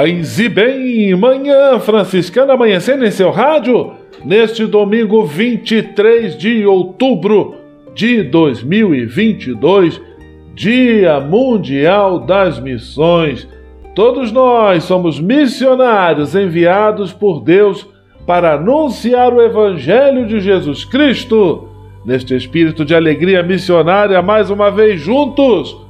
Paz 0.00 0.38
e 0.38 0.48
bem, 0.48 1.14
manhã 1.14 1.78
franciscana 1.78 2.54
amanhecendo 2.54 3.04
em 3.04 3.10
seu 3.10 3.30
rádio, 3.30 3.92
neste 4.24 4.64
domingo 4.64 5.26
23 5.26 6.38
de 6.38 6.64
outubro 6.64 7.56
de 7.94 8.22
2022, 8.22 10.00
Dia 10.54 11.20
Mundial 11.20 12.20
das 12.20 12.58
Missões. 12.58 13.46
Todos 13.94 14.32
nós 14.32 14.84
somos 14.84 15.20
missionários 15.20 16.34
enviados 16.34 17.12
por 17.12 17.42
Deus 17.42 17.86
para 18.26 18.54
anunciar 18.54 19.34
o 19.34 19.42
Evangelho 19.42 20.26
de 20.26 20.40
Jesus 20.40 20.82
Cristo. 20.82 21.68
Neste 22.06 22.34
espírito 22.34 22.86
de 22.86 22.94
alegria 22.94 23.42
missionária, 23.42 24.22
mais 24.22 24.48
uma 24.48 24.70
vez 24.70 24.98
juntos 24.98 25.89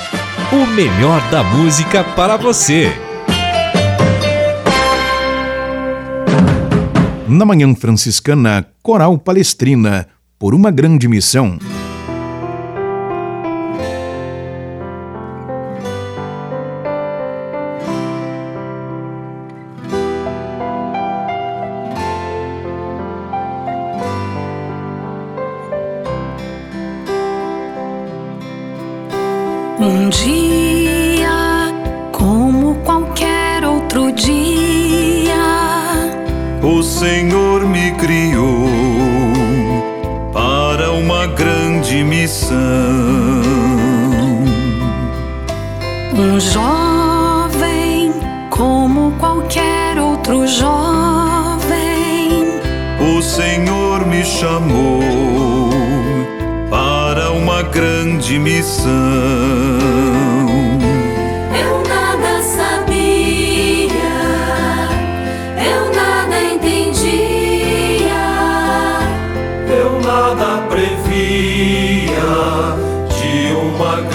o 0.51 0.67
melhor 0.67 1.21
da 1.31 1.41
música 1.41 2.03
para 2.03 2.35
você. 2.35 2.91
Na 7.25 7.45
Manhã 7.45 7.73
Franciscana, 7.73 8.67
Coral 8.83 9.17
Palestrina, 9.17 10.07
por 10.37 10.53
uma 10.53 10.69
grande 10.69 11.07
missão. 11.07 11.57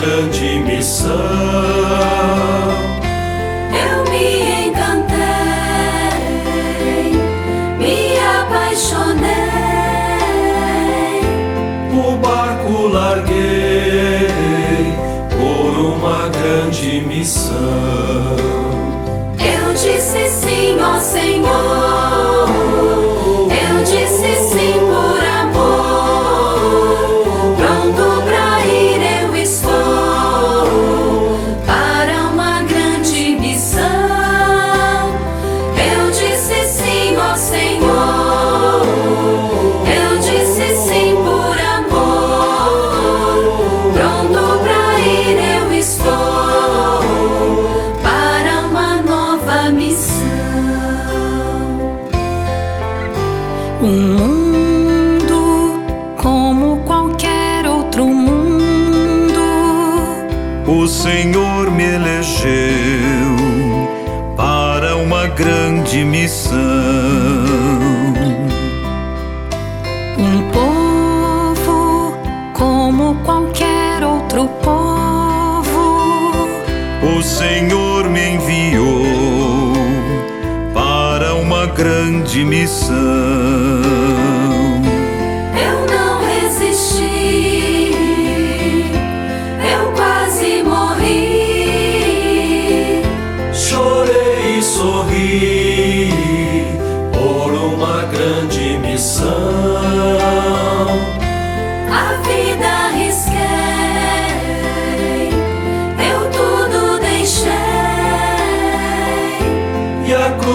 Grande 0.00 0.58
missão. 0.60 1.10
Eu 3.72 4.10
me 4.10 4.75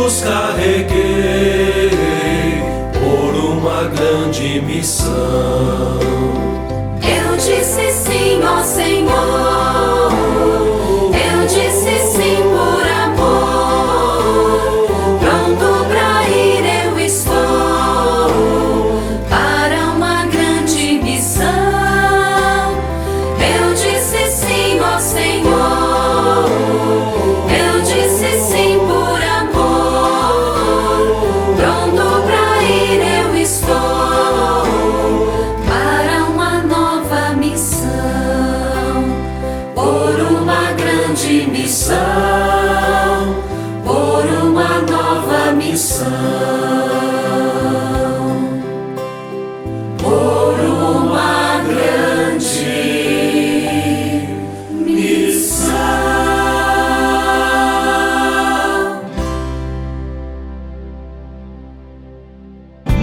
cruz 0.02 0.22
carreguei 0.22 1.92
por 2.94 3.36
uma 3.36 3.84
grande 3.84 4.62
missão. 4.62 6.00
Eu 7.04 7.36
disse 7.38 7.92
sim, 7.92 8.42
ó 8.44 8.64
Senhor. 8.64 10.11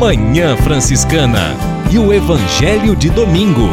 Manhã 0.08 0.56
Franciscana 0.56 1.54
e 1.92 1.98
o 1.98 2.10
Evangelho 2.10 2.96
de 2.96 3.10
Domingo. 3.10 3.68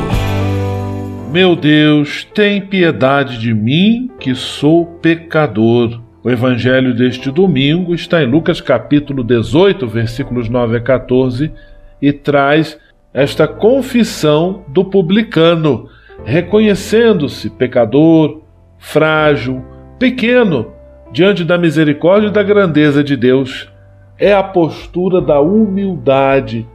Meu 1.32 1.56
Deus, 1.56 2.28
tem 2.34 2.60
piedade 2.60 3.40
de 3.40 3.54
mim, 3.54 4.12
que 4.20 4.36
sou 4.36 4.86
pecador. 4.86 6.02
O 6.22 6.30
evangelho 6.30 6.94
deste 6.94 7.32
domingo 7.32 7.96
está 7.96 8.22
em 8.22 8.26
Lucas 8.26 8.60
capítulo 8.60 9.24
18, 9.24 9.88
versículos 9.88 10.50
9 10.50 10.76
a 10.76 10.82
14, 10.82 11.54
e 12.02 12.12
traz 12.12 12.78
esta 13.14 13.48
confissão 13.48 14.66
do 14.68 14.84
publicano, 14.84 15.88
reconhecendo-se 16.26 17.50
pecador, 17.50 18.42
frágil, 18.78 19.64
pequeno, 19.98 20.74
diante 21.14 21.46
da 21.46 21.58
misericórdia 21.58 22.28
e 22.28 22.34
da 22.34 22.44
grandeza 22.44 23.02
de 23.02 23.16
Deus. 23.16 23.74
É 24.17 24.33
a 24.33 24.44
postura 24.44 25.19
da 25.19 25.39
humildade 25.41 26.67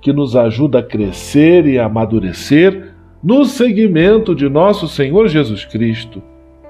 que 0.00 0.12
nos 0.12 0.34
ajuda 0.36 0.80
a 0.80 0.82
crescer 0.82 1.66
e 1.66 1.78
a 1.78 1.86
amadurecer 1.86 2.92
no 3.22 3.44
seguimento 3.44 4.34
de 4.34 4.48
nosso 4.48 4.88
Senhor 4.88 5.28
Jesus 5.28 5.64
Cristo. 5.64 6.22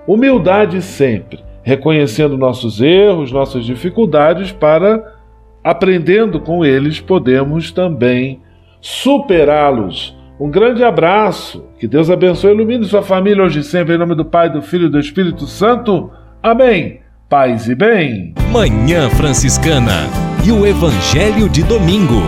Humildade 0.07 0.81
sempre, 0.81 1.41
reconhecendo 1.63 2.39
nossos 2.39 2.81
erros, 2.81 3.31
nossas 3.31 3.65
dificuldades, 3.65 4.53
para, 4.53 5.17
aprendendo 5.63 6.41
com 6.41 6.65
eles, 6.65 7.01
podemos 7.01 7.71
também 7.71 8.41
superá-los. 8.81 10.17
Um 10.41 10.51
grande 10.51 10.85
abraço, 10.85 11.65
que 11.79 11.89
Deus 11.89 12.11
abençoe 12.11 12.51
e 12.51 12.55
ilumine 12.55 12.85
sua 12.85 13.03
família 13.03 13.43
hoje 13.43 13.61
e 13.61 13.65
sempre, 13.65 13.95
em 13.95 13.99
nome 13.99 14.15
do 14.15 14.25
Pai, 14.25 14.49
do 14.49 14.63
Filho 14.63 14.87
e 14.87 14.91
do 14.91 14.99
Espírito 14.99 15.47
Santo. 15.47 16.11
Amém. 16.43 17.01
Paz 17.29 17.69
e 17.69 17.75
bem. 17.75 18.33
Manhã 18.51 19.11
Franciscana 19.11 20.09
e 20.43 20.51
o 20.51 20.67
Evangelho 20.67 21.47
de 21.47 21.63
Domingo. 21.63 22.23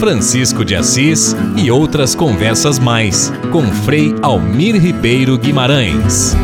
Francisco 0.00 0.64
de 0.64 0.74
Assis 0.74 1.36
e 1.56 1.70
outras 1.70 2.16
conversas 2.16 2.80
mais 2.80 3.32
com 3.52 3.62
Frei 3.84 4.16
Almir 4.20 4.74
Ribeiro 4.82 5.38
Guimarães. 5.38 6.34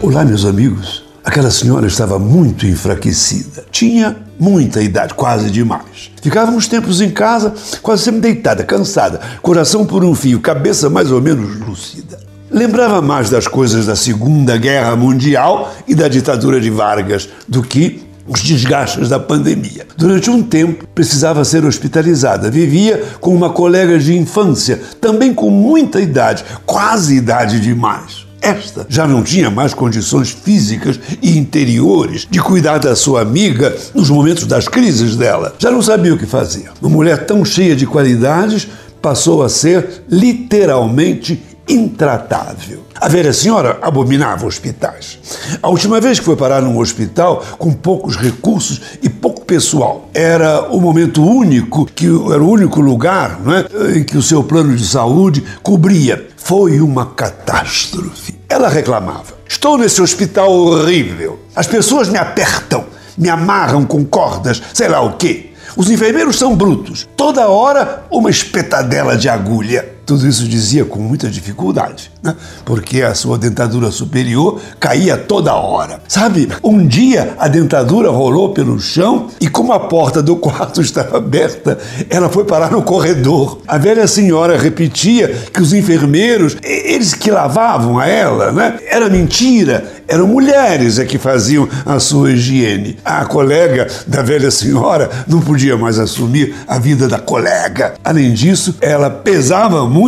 Olá, 0.00 0.24
meus 0.24 0.46
amigos. 0.46 1.04
Aquela 1.22 1.50
senhora 1.50 1.86
estava 1.86 2.18
muito 2.18 2.64
enfraquecida. 2.64 3.66
Tinha 3.70 4.16
muita 4.38 4.82
idade, 4.82 5.12
quase 5.12 5.50
demais. 5.50 6.10
Ficava 6.22 6.50
uns 6.50 6.66
tempos 6.66 7.02
em 7.02 7.10
casa, 7.10 7.52
quase 7.82 8.04
sempre 8.04 8.22
deitada, 8.22 8.64
cansada, 8.64 9.20
coração 9.42 9.84
por 9.84 10.02
um 10.02 10.14
fio, 10.14 10.40
cabeça 10.40 10.88
mais 10.88 11.12
ou 11.12 11.20
menos 11.20 11.58
lúcida. 11.58 12.29
Lembrava 12.60 13.00
mais 13.00 13.30
das 13.30 13.48
coisas 13.48 13.86
da 13.86 13.96
Segunda 13.96 14.54
Guerra 14.58 14.94
Mundial 14.94 15.74
e 15.88 15.94
da 15.94 16.08
ditadura 16.08 16.60
de 16.60 16.68
Vargas 16.68 17.26
do 17.48 17.62
que 17.62 18.02
os 18.28 18.42
desgastes 18.42 19.08
da 19.08 19.18
pandemia. 19.18 19.86
Durante 19.96 20.28
um 20.28 20.42
tempo 20.42 20.86
precisava 20.94 21.42
ser 21.42 21.64
hospitalizada. 21.64 22.50
Vivia 22.50 23.02
com 23.18 23.34
uma 23.34 23.48
colega 23.48 23.98
de 23.98 24.14
infância, 24.14 24.78
também 25.00 25.32
com 25.32 25.48
muita 25.48 26.02
idade, 26.02 26.44
quase 26.66 27.16
idade 27.16 27.60
demais. 27.60 28.26
Esta 28.42 28.84
já 28.90 29.06
não 29.06 29.22
tinha 29.22 29.50
mais 29.50 29.72
condições 29.72 30.28
físicas 30.28 31.00
e 31.22 31.38
interiores 31.38 32.28
de 32.30 32.40
cuidar 32.42 32.76
da 32.76 32.94
sua 32.94 33.22
amiga 33.22 33.74
nos 33.94 34.10
momentos 34.10 34.44
das 34.44 34.68
crises 34.68 35.16
dela. 35.16 35.54
Já 35.58 35.70
não 35.70 35.80
sabia 35.80 36.12
o 36.12 36.18
que 36.18 36.26
fazer. 36.26 36.70
Uma 36.82 36.90
mulher 36.90 37.24
tão 37.24 37.42
cheia 37.42 37.74
de 37.74 37.86
qualidades 37.86 38.68
passou 39.00 39.42
a 39.42 39.48
ser 39.48 40.02
literalmente 40.10 41.42
intratável. 41.70 42.84
A 43.00 43.08
velha 43.08 43.32
senhora 43.32 43.78
abominava 43.80 44.46
hospitais. 44.46 45.18
A 45.62 45.68
última 45.68 46.00
vez 46.00 46.18
que 46.18 46.24
foi 46.24 46.36
parar 46.36 46.60
num 46.60 46.78
hospital 46.78 47.44
com 47.58 47.72
poucos 47.72 48.16
recursos 48.16 48.80
e 49.02 49.08
pouco 49.08 49.44
pessoal, 49.44 50.08
era 50.12 50.62
o 50.70 50.80
momento 50.80 51.24
único, 51.24 51.86
que 51.86 52.06
era 52.06 52.42
o 52.42 52.48
único 52.48 52.80
lugar 52.80 53.40
não 53.42 53.54
é, 53.54 53.64
em 53.96 54.04
que 54.04 54.16
o 54.16 54.22
seu 54.22 54.42
plano 54.42 54.74
de 54.74 54.86
saúde 54.86 55.44
cobria. 55.62 56.28
Foi 56.36 56.80
uma 56.80 57.06
catástrofe. 57.06 58.34
Ela 58.48 58.68
reclamava: 58.68 59.34
Estou 59.48 59.78
nesse 59.78 60.02
hospital 60.02 60.50
horrível. 60.50 61.38
As 61.54 61.66
pessoas 61.66 62.08
me 62.08 62.18
apertam, 62.18 62.84
me 63.16 63.28
amarram 63.28 63.84
com 63.84 64.04
cordas, 64.04 64.60
sei 64.74 64.88
lá 64.88 65.00
o 65.00 65.16
quê. 65.16 65.50
Os 65.76 65.90
enfermeiros 65.90 66.36
são 66.36 66.56
brutos. 66.56 67.08
Toda 67.16 67.48
hora 67.48 68.04
uma 68.10 68.30
espetadela 68.30 69.16
de 69.16 69.28
agulha. 69.28 69.99
Tudo 70.10 70.26
isso 70.26 70.48
dizia 70.48 70.84
com 70.84 70.98
muita 70.98 71.30
dificuldade, 71.30 72.10
né? 72.20 72.34
porque 72.64 73.00
a 73.00 73.14
sua 73.14 73.38
dentadura 73.38 73.92
superior 73.92 74.60
caía 74.80 75.16
toda 75.16 75.54
hora. 75.54 76.02
Sabe, 76.08 76.48
um 76.64 76.84
dia 76.84 77.36
a 77.38 77.46
dentadura 77.46 78.10
rolou 78.10 78.52
pelo 78.52 78.80
chão 78.80 79.28
e, 79.40 79.48
como 79.48 79.72
a 79.72 79.78
porta 79.78 80.20
do 80.20 80.34
quarto 80.34 80.82
estava 80.82 81.18
aberta, 81.18 81.78
ela 82.08 82.28
foi 82.28 82.42
parar 82.42 82.72
no 82.72 82.82
corredor. 82.82 83.60
A 83.68 83.78
velha 83.78 84.08
senhora 84.08 84.58
repetia 84.58 85.28
que 85.52 85.62
os 85.62 85.72
enfermeiros, 85.72 86.56
eles 86.60 87.14
que 87.14 87.30
lavavam 87.30 87.96
a 87.96 88.08
ela, 88.08 88.50
né? 88.50 88.80
Era 88.88 89.08
mentira, 89.08 90.02
eram 90.08 90.26
mulheres 90.26 90.98
é 90.98 91.04
que 91.04 91.18
faziam 91.18 91.68
a 91.86 92.00
sua 92.00 92.32
higiene. 92.32 92.98
A 93.04 93.24
colega 93.26 93.86
da 94.08 94.22
velha 94.22 94.50
senhora 94.50 95.08
não 95.28 95.40
podia 95.40 95.76
mais 95.76 96.00
assumir 96.00 96.52
a 96.66 96.80
vida 96.80 97.06
da 97.06 97.20
colega. 97.20 97.94
Além 98.02 98.32
disso, 98.32 98.74
ela 98.80 99.08
pesava 99.08 99.88
muito 99.88 99.99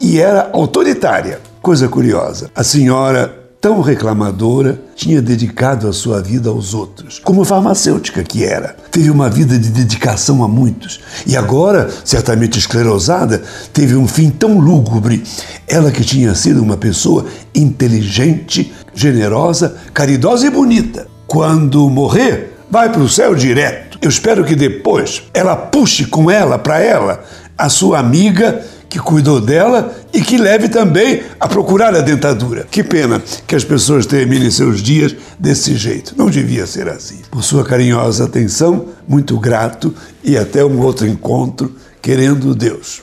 e 0.00 0.20
era 0.20 0.50
autoritária. 0.52 1.40
Coisa 1.60 1.88
curiosa, 1.88 2.50
a 2.54 2.64
senhora 2.64 3.42
tão 3.62 3.80
reclamadora, 3.80 4.82
tinha 4.96 5.22
dedicado 5.22 5.88
a 5.88 5.92
sua 5.92 6.20
vida 6.20 6.50
aos 6.50 6.74
outros, 6.74 7.20
como 7.20 7.44
farmacêutica 7.44 8.24
que 8.24 8.44
era. 8.44 8.74
Teve 8.90 9.08
uma 9.08 9.30
vida 9.30 9.56
de 9.56 9.68
dedicação 9.70 10.42
a 10.42 10.48
muitos. 10.48 10.98
E 11.24 11.36
agora, 11.36 11.88
certamente 12.04 12.58
esclerosada, 12.58 13.40
teve 13.72 13.94
um 13.94 14.08
fim 14.08 14.30
tão 14.30 14.58
lúgubre. 14.58 15.22
Ela 15.68 15.92
que 15.92 16.02
tinha 16.02 16.34
sido 16.34 16.60
uma 16.60 16.76
pessoa 16.76 17.26
inteligente, 17.54 18.72
generosa, 18.92 19.76
caridosa 19.94 20.48
e 20.48 20.50
bonita. 20.50 21.06
Quando 21.28 21.88
morrer, 21.88 22.56
vai 22.68 22.90
para 22.90 23.00
o 23.02 23.08
céu 23.08 23.32
direto. 23.32 23.96
Eu 24.02 24.08
espero 24.08 24.44
que 24.44 24.56
depois 24.56 25.22
ela 25.32 25.54
puxe 25.54 26.06
com 26.06 26.28
ela, 26.28 26.58
para 26.58 26.80
ela, 26.80 27.22
a 27.56 27.68
sua 27.68 28.00
amiga 28.00 28.60
que 28.92 28.98
cuidou 28.98 29.40
dela 29.40 29.90
e 30.12 30.20
que 30.20 30.36
leve 30.36 30.68
também 30.68 31.22
a 31.40 31.48
procurar 31.48 31.94
a 31.94 32.02
dentadura. 32.02 32.66
Que 32.70 32.84
pena 32.84 33.22
que 33.46 33.56
as 33.56 33.64
pessoas 33.64 34.04
terminem 34.04 34.50
seus 34.50 34.82
dias 34.82 35.16
desse 35.38 35.76
jeito. 35.76 36.14
Não 36.14 36.28
devia 36.28 36.66
ser 36.66 36.90
assim. 36.90 37.20
Por 37.30 37.42
sua 37.42 37.64
carinhosa 37.64 38.26
atenção, 38.26 38.88
muito 39.08 39.38
grato 39.38 39.94
e 40.22 40.36
até 40.36 40.62
um 40.62 40.78
outro 40.82 41.06
encontro, 41.06 41.74
querendo 42.02 42.54
Deus. 42.54 43.00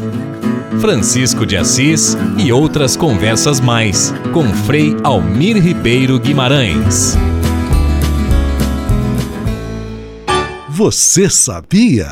Francisco 0.80 1.44
de 1.44 1.58
Assis 1.58 2.16
e 2.38 2.52
outras 2.52 2.96
conversas 2.96 3.60
mais 3.60 4.14
com 4.32 4.44
Frei 4.54 4.96
Almir 5.04 5.58
Ribeiro 5.58 6.20
Guimarães. 6.20 7.18
Você 10.70 11.28
sabia? 11.32 12.12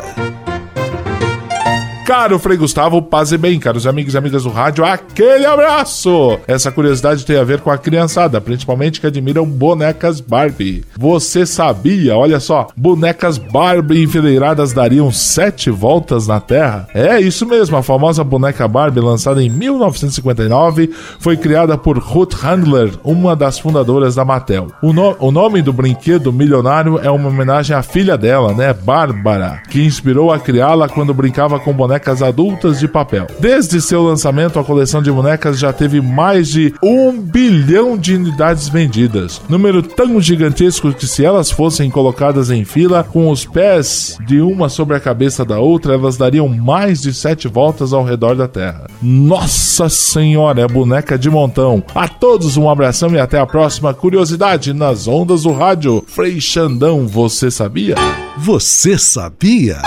Caro 2.05 2.39
Frei 2.39 2.57
Gustavo, 2.57 2.99
paz 2.99 3.31
e 3.31 3.37
bem, 3.37 3.59
caros 3.59 3.85
amigos 3.85 4.15
e 4.15 4.17
amigas 4.17 4.43
do 4.43 4.49
rádio, 4.49 4.83
aquele 4.83 5.45
abraço! 5.45 6.39
Essa 6.47 6.71
curiosidade 6.71 7.23
tem 7.25 7.37
a 7.37 7.43
ver 7.43 7.61
com 7.61 7.69
a 7.69 7.77
criançada, 7.77 8.41
principalmente 8.41 8.99
que 8.99 9.05
admiram 9.05 9.45
bonecas 9.45 10.19
Barbie. 10.19 10.83
Você 10.97 11.45
sabia, 11.45 12.17
olha 12.17 12.39
só, 12.39 12.67
bonecas 12.75 13.37
Barbie 13.37 14.01
enfileiradas 14.03 14.73
dariam 14.73 15.11
sete 15.11 15.69
voltas 15.69 16.25
na 16.25 16.39
Terra? 16.39 16.87
É 16.93 17.21
isso 17.21 17.45
mesmo, 17.45 17.77
a 17.77 17.83
famosa 17.83 18.23
boneca 18.23 18.67
Barbie, 18.67 18.99
lançada 18.99 19.41
em 19.41 19.49
1959, 19.49 20.91
foi 21.19 21.37
criada 21.37 21.77
por 21.77 21.99
Ruth 21.99 22.33
Handler, 22.33 22.91
uma 23.03 23.35
das 23.35 23.59
fundadoras 23.59 24.15
da 24.15 24.25
Mattel. 24.25 24.71
O, 24.81 24.91
no 24.91 25.15
o 25.19 25.31
nome 25.31 25.61
do 25.61 25.71
brinquedo 25.71 26.33
milionário 26.33 26.99
é 26.99 27.11
uma 27.11 27.29
homenagem 27.29 27.75
à 27.75 27.83
filha 27.83 28.17
dela, 28.17 28.53
né, 28.53 28.73
Bárbara, 28.73 29.61
que 29.69 29.85
inspirou 29.85 30.31
a 30.31 30.39
criá-la 30.39 30.89
quando 30.89 31.13
brincava 31.13 31.59
com 31.59 31.71
bonecas 31.71 31.90
bonecas 31.91 32.23
adultas 32.23 32.79
de 32.79 32.87
papel. 32.87 33.27
Desde 33.37 33.81
seu 33.81 34.01
lançamento, 34.01 34.57
a 34.57 34.63
coleção 34.63 35.01
de 35.01 35.11
bonecas 35.11 35.59
já 35.59 35.73
teve 35.73 35.99
mais 35.99 36.47
de 36.47 36.73
um 36.81 37.11
bilhão 37.19 37.97
de 37.97 38.15
unidades 38.15 38.69
vendidas. 38.69 39.41
Número 39.49 39.83
tão 39.83 40.21
gigantesco 40.21 40.93
que, 40.93 41.05
se 41.05 41.25
elas 41.25 41.51
fossem 41.51 41.89
colocadas 41.89 42.49
em 42.49 42.63
fila, 42.63 43.03
com 43.03 43.29
os 43.29 43.43
pés 43.45 44.17
de 44.25 44.39
uma 44.39 44.69
sobre 44.69 44.95
a 44.95 45.01
cabeça 45.01 45.43
da 45.43 45.59
outra, 45.59 45.95
elas 45.95 46.15
dariam 46.15 46.47
mais 46.47 47.01
de 47.01 47.13
sete 47.13 47.49
voltas 47.49 47.91
ao 47.91 48.05
redor 48.05 48.35
da 48.35 48.47
Terra. 48.47 48.87
Nossa 49.01 49.89
Senhora, 49.89 50.61
é 50.61 50.67
boneca 50.69 51.19
de 51.19 51.29
montão. 51.29 51.83
A 51.93 52.07
todos 52.07 52.55
um 52.55 52.69
abração 52.69 53.11
e 53.11 53.19
até 53.19 53.37
a 53.37 53.45
próxima 53.45 53.93
curiosidade 53.93 54.71
nas 54.71 55.09
ondas 55.09 55.43
do 55.43 55.51
rádio. 55.51 56.01
Frei 56.07 56.39
Xandão, 56.39 57.05
você 57.05 57.51
sabia? 57.51 57.95
Você 58.37 58.97
sabia? 58.97 59.81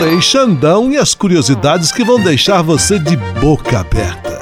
Frei 0.00 0.18
Xandão 0.18 0.90
e 0.90 0.96
as 0.96 1.14
curiosidades 1.14 1.92
que 1.92 2.02
vão 2.02 2.18
deixar 2.18 2.62
você 2.62 2.98
de 2.98 3.18
boca 3.38 3.80
aberta. 3.80 4.40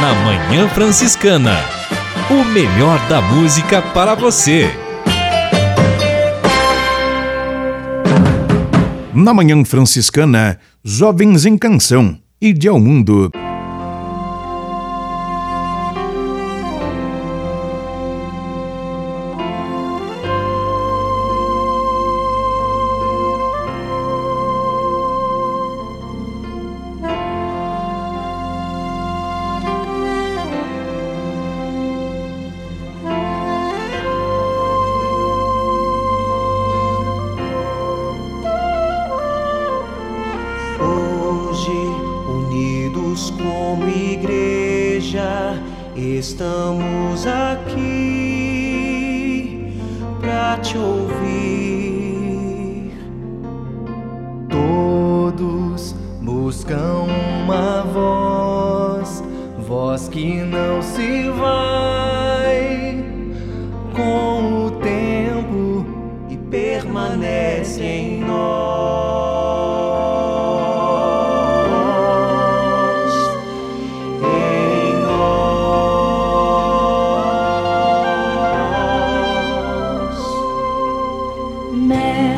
Na 0.00 0.14
Manhã 0.14 0.68
Franciscana, 0.68 1.56
o 2.30 2.44
melhor 2.44 3.04
da 3.08 3.20
música 3.20 3.82
para 3.82 4.14
você. 4.14 4.70
Na 9.12 9.34
Manhã 9.34 9.64
Franciscana, 9.64 10.60
Jovens 10.84 11.46
em 11.46 11.58
Canção, 11.58 12.16
Ide 12.40 12.68
ao 12.68 12.78
Mundo. 12.78 13.32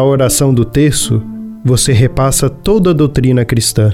Na 0.00 0.06
oração 0.06 0.54
do 0.54 0.64
terço, 0.64 1.22
você 1.62 1.92
repassa 1.92 2.48
toda 2.48 2.88
a 2.88 2.92
doutrina 2.94 3.44
cristã. 3.44 3.92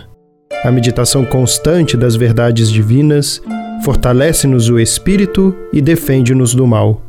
A 0.63 0.71
meditação 0.71 1.25
constante 1.25 1.97
das 1.97 2.15
verdades 2.15 2.71
divinas 2.71 3.43
fortalece-nos 3.85 4.69
o 4.71 4.79
espírito 4.79 5.53
e 5.73 5.81
defende-nos 5.81 6.55
do 6.55 6.65
mal. 6.65 7.03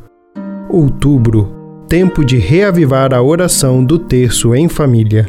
Outubro 0.68 1.54
tempo 1.86 2.24
de 2.24 2.38
reavivar 2.38 3.14
a 3.14 3.22
oração 3.22 3.84
do 3.84 4.00
terço 4.00 4.52
em 4.52 4.68
família. 4.68 5.28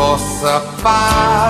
Vossa 0.00 0.60
paz. 0.82 1.49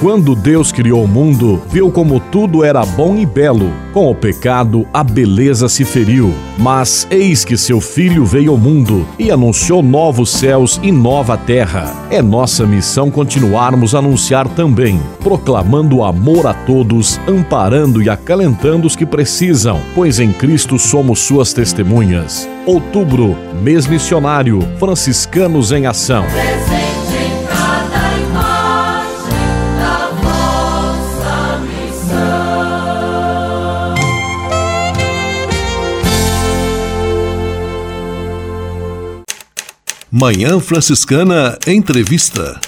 Quando 0.00 0.34
Deus 0.34 0.72
criou 0.72 1.04
o 1.04 1.06
mundo, 1.06 1.60
viu 1.68 1.90
como 1.90 2.18
tudo 2.18 2.64
era 2.64 2.86
bom 2.86 3.18
e 3.18 3.26
belo. 3.26 3.70
Com 3.92 4.10
o 4.10 4.14
pecado, 4.14 4.88
a 4.94 5.04
beleza 5.04 5.68
se 5.68 5.84
feriu. 5.84 6.32
Mas 6.56 7.06
eis 7.10 7.44
que 7.44 7.54
seu 7.54 7.82
filho 7.82 8.24
veio 8.24 8.52
ao 8.52 8.56
mundo 8.56 9.06
e 9.18 9.30
anunciou 9.30 9.82
novos 9.82 10.30
céus 10.30 10.80
e 10.82 10.90
nova 10.90 11.36
terra. 11.36 11.94
É 12.10 12.22
nossa 12.22 12.66
missão 12.66 13.10
continuarmos 13.10 13.94
a 13.94 13.98
anunciar 13.98 14.48
também, 14.48 14.98
proclamando 15.22 16.02
amor 16.02 16.46
a 16.46 16.54
todos, 16.54 17.20
amparando 17.28 18.02
e 18.02 18.08
acalentando 18.08 18.86
os 18.86 18.96
que 18.96 19.04
precisam, 19.04 19.78
pois 19.94 20.18
em 20.18 20.32
Cristo 20.32 20.78
somos 20.78 21.18
suas 21.18 21.52
testemunhas. 21.52 22.48
Outubro, 22.64 23.36
mês 23.62 23.86
missionário, 23.86 24.60
franciscanos 24.78 25.72
em 25.72 25.84
ação. 25.84 26.24
Manhã 40.12 40.58
Franciscana 40.58 41.56
Entrevista. 41.68 42.58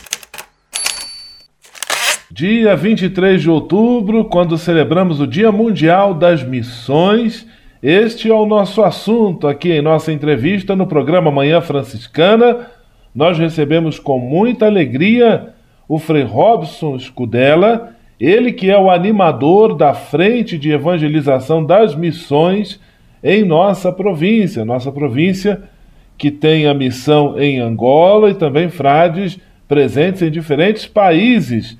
Dia 2.30 2.76
23 2.76 3.42
de 3.42 3.50
outubro, 3.50 4.26
quando 4.26 4.56
celebramos 4.56 5.20
o 5.20 5.26
Dia 5.26 5.50
Mundial 5.50 6.14
das 6.14 6.44
Missões, 6.44 7.44
este 7.82 8.30
é 8.30 8.32
o 8.32 8.46
nosso 8.46 8.80
assunto 8.84 9.48
aqui 9.48 9.72
em 9.72 9.82
nossa 9.82 10.12
entrevista 10.12 10.76
no 10.76 10.86
programa 10.86 11.32
Manhã 11.32 11.60
Franciscana. 11.60 12.68
Nós 13.12 13.36
recebemos 13.36 13.98
com 13.98 14.20
muita 14.20 14.66
alegria 14.66 15.48
o 15.88 15.98
Frei 15.98 16.22
Robson 16.22 16.96
Scudella, 16.96 17.96
ele 18.20 18.52
que 18.52 18.70
é 18.70 18.78
o 18.78 18.88
animador 18.88 19.74
da 19.74 19.94
Frente 19.94 20.56
de 20.56 20.70
Evangelização 20.70 21.64
das 21.66 21.96
Missões 21.96 22.78
em 23.20 23.44
nossa 23.44 23.90
província, 23.90 24.64
nossa 24.64 24.92
província 24.92 25.71
que 26.16 26.30
tem 26.30 26.66
a 26.66 26.74
missão 26.74 27.38
em 27.38 27.58
Angola 27.58 28.30
e 28.30 28.34
também 28.34 28.68
frades 28.68 29.38
presentes 29.66 30.22
em 30.22 30.30
diferentes 30.30 30.86
países, 30.86 31.76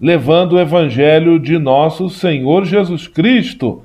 levando 0.00 0.52
o 0.52 0.60
evangelho 0.60 1.38
de 1.38 1.58
nosso 1.58 2.08
Senhor 2.10 2.64
Jesus 2.64 3.08
Cristo. 3.08 3.82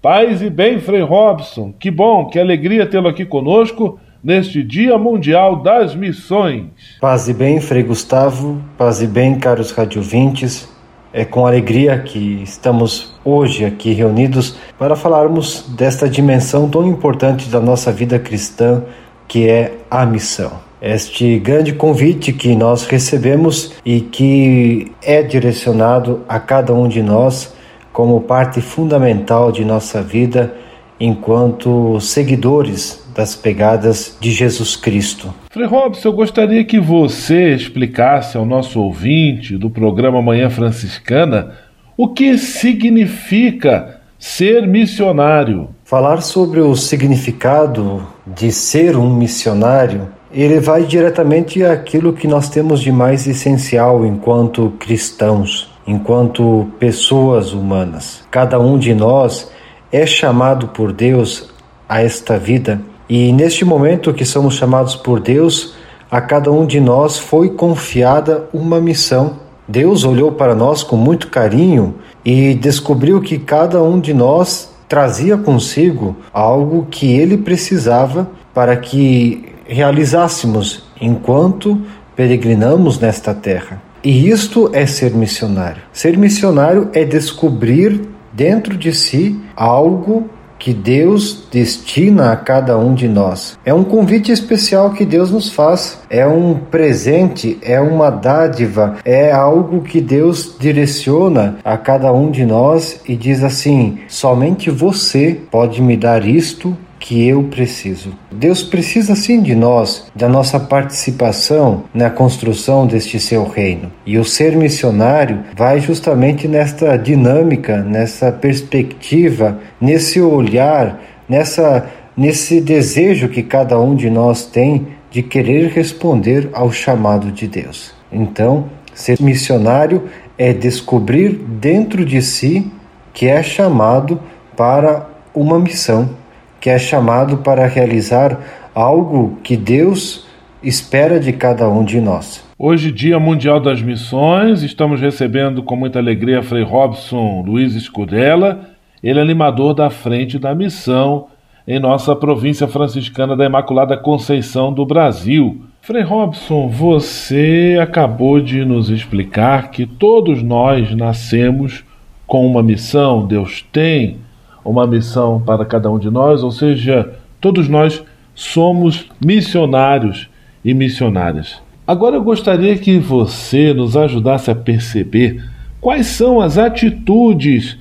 Paz 0.00 0.42
e 0.42 0.50
bem, 0.50 0.80
Frei 0.80 1.02
Robson, 1.02 1.72
que 1.78 1.90
bom, 1.90 2.26
que 2.26 2.38
alegria 2.38 2.86
tê-lo 2.86 3.08
aqui 3.08 3.24
conosco 3.24 3.98
neste 4.22 4.62
Dia 4.62 4.96
Mundial 4.96 5.56
das 5.56 5.94
Missões. 5.94 6.66
Paz 7.00 7.28
e 7.28 7.34
bem, 7.34 7.60
Frei 7.60 7.82
Gustavo, 7.82 8.62
paz 8.78 9.02
e 9.02 9.06
bem, 9.06 9.38
caros 9.38 9.72
radiovintes. 9.72 10.68
É 11.12 11.24
com 11.26 11.46
alegria 11.46 11.98
que 11.98 12.40
estamos 12.42 13.14
hoje 13.22 13.64
aqui 13.64 13.92
reunidos 13.92 14.56
para 14.78 14.96
falarmos 14.96 15.66
desta 15.76 16.08
dimensão 16.08 16.70
tão 16.70 16.86
importante 16.88 17.50
da 17.50 17.60
nossa 17.60 17.92
vida 17.92 18.18
cristã, 18.18 18.82
que 19.32 19.48
é 19.48 19.78
a 19.90 20.04
missão. 20.04 20.52
Este 20.82 21.38
grande 21.38 21.72
convite 21.72 22.34
que 22.34 22.54
nós 22.54 22.84
recebemos 22.84 23.72
e 23.82 24.02
que 24.02 24.92
é 25.02 25.22
direcionado 25.22 26.20
a 26.28 26.38
cada 26.38 26.74
um 26.74 26.86
de 26.86 27.02
nós 27.02 27.56
como 27.94 28.20
parte 28.20 28.60
fundamental 28.60 29.50
de 29.50 29.64
nossa 29.64 30.02
vida 30.02 30.54
enquanto 31.00 31.98
seguidores 31.98 33.08
das 33.14 33.34
pegadas 33.34 34.18
de 34.20 34.30
Jesus 34.30 34.76
Cristo. 34.76 35.32
Frei 35.50 35.66
Robson, 35.66 36.10
eu 36.10 36.12
gostaria 36.12 36.62
que 36.62 36.78
você 36.78 37.54
explicasse 37.54 38.36
ao 38.36 38.44
nosso 38.44 38.82
ouvinte 38.82 39.56
do 39.56 39.70
programa 39.70 40.20
Manhã 40.20 40.50
Franciscana 40.50 41.56
o 41.96 42.08
que 42.08 42.36
significa 42.36 43.98
ser 44.18 44.66
missionário. 44.66 45.70
Falar 45.92 46.22
sobre 46.22 46.58
o 46.58 46.74
significado 46.74 48.02
de 48.26 48.50
ser 48.50 48.96
um 48.96 49.14
missionário, 49.14 50.08
ele 50.32 50.58
vai 50.58 50.84
diretamente 50.84 51.62
àquilo 51.62 52.14
que 52.14 52.26
nós 52.26 52.48
temos 52.48 52.80
de 52.80 52.90
mais 52.90 53.26
essencial 53.26 54.06
enquanto 54.06 54.72
cristãos, 54.78 55.70
enquanto 55.86 56.66
pessoas 56.78 57.52
humanas. 57.52 58.24
Cada 58.30 58.58
um 58.58 58.78
de 58.78 58.94
nós 58.94 59.50
é 59.92 60.06
chamado 60.06 60.68
por 60.68 60.94
Deus 60.94 61.50
a 61.86 62.00
esta 62.02 62.38
vida 62.38 62.80
e 63.06 63.30
neste 63.30 63.62
momento 63.62 64.14
que 64.14 64.24
somos 64.24 64.54
chamados 64.54 64.96
por 64.96 65.20
Deus 65.20 65.74
a 66.10 66.22
cada 66.22 66.50
um 66.50 66.64
de 66.64 66.80
nós 66.80 67.18
foi 67.18 67.50
confiada 67.50 68.48
uma 68.50 68.80
missão. 68.80 69.34
Deus 69.68 70.04
olhou 70.04 70.32
para 70.32 70.54
nós 70.54 70.82
com 70.82 70.96
muito 70.96 71.28
carinho 71.28 71.96
e 72.24 72.54
descobriu 72.54 73.20
que 73.20 73.38
cada 73.38 73.82
um 73.82 74.00
de 74.00 74.14
nós 74.14 74.71
trazia 74.88 75.36
consigo 75.36 76.16
algo 76.32 76.86
que 76.90 77.12
ele 77.12 77.38
precisava 77.38 78.30
para 78.52 78.76
que 78.76 79.52
realizássemos 79.66 80.84
enquanto 81.00 81.80
peregrinamos 82.14 82.98
nesta 82.98 83.34
terra. 83.34 83.82
E 84.04 84.28
isto 84.28 84.70
é 84.72 84.84
ser 84.84 85.14
missionário. 85.14 85.82
Ser 85.92 86.18
missionário 86.18 86.90
é 86.92 87.04
descobrir 87.04 88.08
dentro 88.32 88.76
de 88.76 88.92
si 88.92 89.40
algo 89.54 90.28
que 90.62 90.72
Deus 90.72 91.42
destina 91.50 92.30
a 92.30 92.36
cada 92.36 92.78
um 92.78 92.94
de 92.94 93.08
nós. 93.08 93.58
É 93.64 93.74
um 93.74 93.82
convite 93.82 94.30
especial 94.30 94.92
que 94.92 95.04
Deus 95.04 95.28
nos 95.32 95.50
faz, 95.50 95.98
é 96.08 96.24
um 96.24 96.54
presente, 96.54 97.58
é 97.62 97.80
uma 97.80 98.10
dádiva, 98.10 98.98
é 99.04 99.32
algo 99.32 99.80
que 99.82 100.00
Deus 100.00 100.54
direciona 100.60 101.56
a 101.64 101.76
cada 101.76 102.12
um 102.12 102.30
de 102.30 102.46
nós 102.46 103.00
e 103.08 103.16
diz 103.16 103.42
assim: 103.42 103.98
somente 104.06 104.70
você 104.70 105.36
pode 105.50 105.82
me 105.82 105.96
dar 105.96 106.24
isto 106.24 106.76
que 107.02 107.26
eu 107.26 107.42
preciso. 107.42 108.14
Deus 108.30 108.62
precisa 108.62 109.16
sim 109.16 109.42
de 109.42 109.56
nós, 109.56 110.06
da 110.14 110.28
nossa 110.28 110.60
participação 110.60 111.82
na 111.92 112.08
construção 112.08 112.86
deste 112.86 113.18
seu 113.18 113.44
reino. 113.44 113.90
E 114.06 114.18
o 114.18 114.24
ser 114.24 114.56
missionário 114.56 115.40
vai 115.56 115.80
justamente 115.80 116.46
nesta 116.46 116.96
dinâmica, 116.96 117.82
nessa 117.82 118.30
perspectiva, 118.30 119.58
nesse 119.80 120.20
olhar, 120.20 121.02
nessa 121.28 121.90
nesse 122.16 122.60
desejo 122.60 123.28
que 123.28 123.42
cada 123.42 123.80
um 123.80 123.96
de 123.96 124.08
nós 124.08 124.44
tem 124.44 124.88
de 125.10 125.22
querer 125.22 125.70
responder 125.70 126.50
ao 126.52 126.70
chamado 126.70 127.32
de 127.32 127.48
Deus. 127.48 127.92
Então, 128.12 128.66
ser 128.94 129.20
missionário 129.20 130.04
é 130.38 130.52
descobrir 130.52 131.30
dentro 131.32 132.04
de 132.04 132.22
si 132.22 132.70
que 133.12 133.26
é 133.26 133.42
chamado 133.42 134.20
para 134.56 135.08
uma 135.34 135.58
missão 135.58 136.21
que 136.62 136.70
é 136.70 136.78
chamado 136.78 137.38
para 137.38 137.66
realizar 137.66 138.38
algo 138.72 139.36
que 139.42 139.56
Deus 139.56 140.24
espera 140.62 141.18
de 141.18 141.32
cada 141.32 141.68
um 141.68 141.84
de 141.84 142.00
nós. 142.00 142.48
Hoje, 142.56 142.92
Dia 142.92 143.18
Mundial 143.18 143.58
das 143.58 143.82
Missões, 143.82 144.62
estamos 144.62 145.00
recebendo 145.00 145.64
com 145.64 145.74
muita 145.74 145.98
alegria 145.98 146.40
Frei 146.40 146.62
Robson 146.62 147.42
Luiz 147.44 147.74
Escudella, 147.74 148.60
ele 149.02 149.18
é 149.18 149.22
animador 149.22 149.74
da 149.74 149.90
Frente 149.90 150.38
da 150.38 150.54
Missão 150.54 151.26
em 151.66 151.80
nossa 151.80 152.14
província 152.14 152.68
franciscana 152.68 153.36
da 153.36 153.44
Imaculada 153.44 153.96
Conceição 153.96 154.72
do 154.72 154.86
Brasil. 154.86 155.62
Frei 155.80 156.04
Robson, 156.04 156.68
você 156.68 157.76
acabou 157.82 158.40
de 158.40 158.64
nos 158.64 158.88
explicar 158.88 159.72
que 159.72 159.84
todos 159.84 160.40
nós 160.44 160.94
nascemos 160.94 161.82
com 162.24 162.46
uma 162.46 162.62
missão, 162.62 163.26
Deus 163.26 163.66
tem 163.72 164.18
uma 164.64 164.86
missão 164.86 165.40
para 165.40 165.64
cada 165.64 165.90
um 165.90 165.98
de 165.98 166.10
nós, 166.10 166.42
ou 166.42 166.50
seja, 166.50 167.12
todos 167.40 167.68
nós 167.68 168.02
somos 168.34 169.08
missionários 169.24 170.28
e 170.64 170.72
missionárias. 170.72 171.60
Agora 171.86 172.16
eu 172.16 172.22
gostaria 172.22 172.76
que 172.76 172.98
você 172.98 173.74
nos 173.74 173.96
ajudasse 173.96 174.50
a 174.50 174.54
perceber 174.54 175.42
quais 175.80 176.06
são 176.06 176.40
as 176.40 176.56
atitudes 176.56 177.76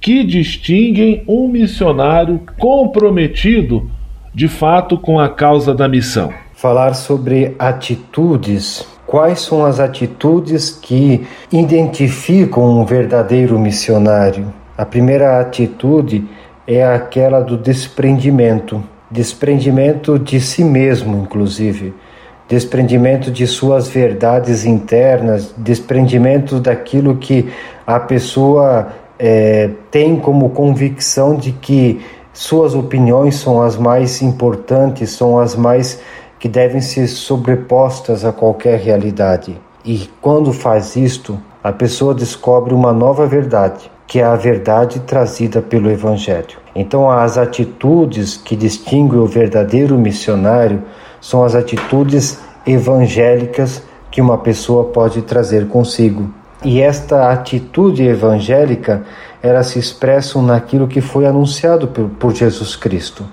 que 0.00 0.24
distinguem 0.24 1.22
um 1.28 1.46
missionário 1.46 2.40
comprometido 2.58 3.88
de 4.34 4.48
fato 4.48 4.96
com 4.96 5.20
a 5.20 5.28
causa 5.28 5.74
da 5.74 5.86
missão. 5.86 6.32
Falar 6.54 6.94
sobre 6.94 7.54
atitudes. 7.58 8.86
Quais 9.06 9.40
são 9.40 9.64
as 9.64 9.78
atitudes 9.78 10.70
que 10.70 11.24
identificam 11.52 12.80
um 12.80 12.84
verdadeiro 12.84 13.58
missionário? 13.58 14.61
A 14.82 14.84
primeira 14.84 15.38
atitude 15.38 16.28
é 16.66 16.84
aquela 16.84 17.40
do 17.40 17.56
desprendimento, 17.56 18.82
desprendimento 19.08 20.18
de 20.18 20.40
si 20.40 20.64
mesmo, 20.64 21.22
inclusive, 21.22 21.94
desprendimento 22.48 23.30
de 23.30 23.46
suas 23.46 23.86
verdades 23.86 24.64
internas, 24.64 25.54
desprendimento 25.56 26.58
daquilo 26.58 27.18
que 27.18 27.48
a 27.86 28.00
pessoa 28.00 28.88
é, 29.20 29.70
tem 29.88 30.16
como 30.16 30.50
convicção 30.50 31.36
de 31.36 31.52
que 31.52 32.04
suas 32.32 32.74
opiniões 32.74 33.36
são 33.36 33.62
as 33.62 33.76
mais 33.76 34.20
importantes, 34.20 35.10
são 35.10 35.38
as 35.38 35.54
mais 35.54 36.00
que 36.40 36.48
devem 36.48 36.80
ser 36.80 37.06
sobrepostas 37.06 38.24
a 38.24 38.32
qualquer 38.32 38.80
realidade. 38.80 39.56
E 39.84 40.10
quando 40.20 40.52
faz 40.52 40.96
isto, 40.96 41.38
a 41.62 41.70
pessoa 41.70 42.12
descobre 42.12 42.74
uma 42.74 42.92
nova 42.92 43.28
verdade, 43.28 43.91
que 44.12 44.20
é 44.20 44.24
a 44.24 44.36
verdade 44.36 45.00
trazida 45.00 45.62
pelo 45.62 45.90
Evangelho. 45.90 46.58
Então, 46.76 47.10
as 47.10 47.38
atitudes 47.38 48.36
que 48.36 48.54
distinguem 48.54 49.18
o 49.18 49.24
verdadeiro 49.24 49.96
missionário 49.96 50.82
são 51.18 51.42
as 51.42 51.54
atitudes 51.54 52.38
evangélicas 52.66 53.82
que 54.10 54.20
uma 54.20 54.36
pessoa 54.36 54.84
pode 54.84 55.22
trazer 55.22 55.66
consigo. 55.66 56.28
E 56.62 56.82
esta 56.82 57.32
atitude 57.32 58.02
evangélica, 58.06 59.02
ela 59.42 59.62
se 59.62 59.78
expressa 59.78 60.42
naquilo 60.42 60.86
que 60.86 61.00
foi 61.00 61.24
anunciado 61.24 61.88
por 61.88 62.34
Jesus 62.34 62.76
Cristo: 62.76 63.24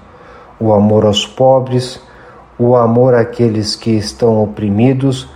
o 0.57 0.71
amor 0.71 1.05
aos 1.05 1.27
pobres, 1.27 2.01
o 2.57 2.73
amor 2.77 3.15
àqueles 3.15 3.75
que 3.75 3.91
estão 3.91 4.41
oprimidos, 4.41 5.27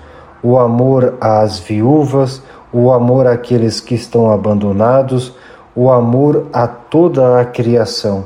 o 0.41 0.57
amor 0.57 1.15
às 1.19 1.59
viúvas, 1.59 2.41
o 2.73 2.91
amor 2.91 3.27
àqueles 3.27 3.79
que 3.79 3.93
estão 3.93 4.31
abandonados, 4.31 5.31
o 5.75 5.91
amor 5.91 6.47
a 6.51 6.67
toda 6.67 7.39
a 7.39 7.45
criação, 7.45 8.25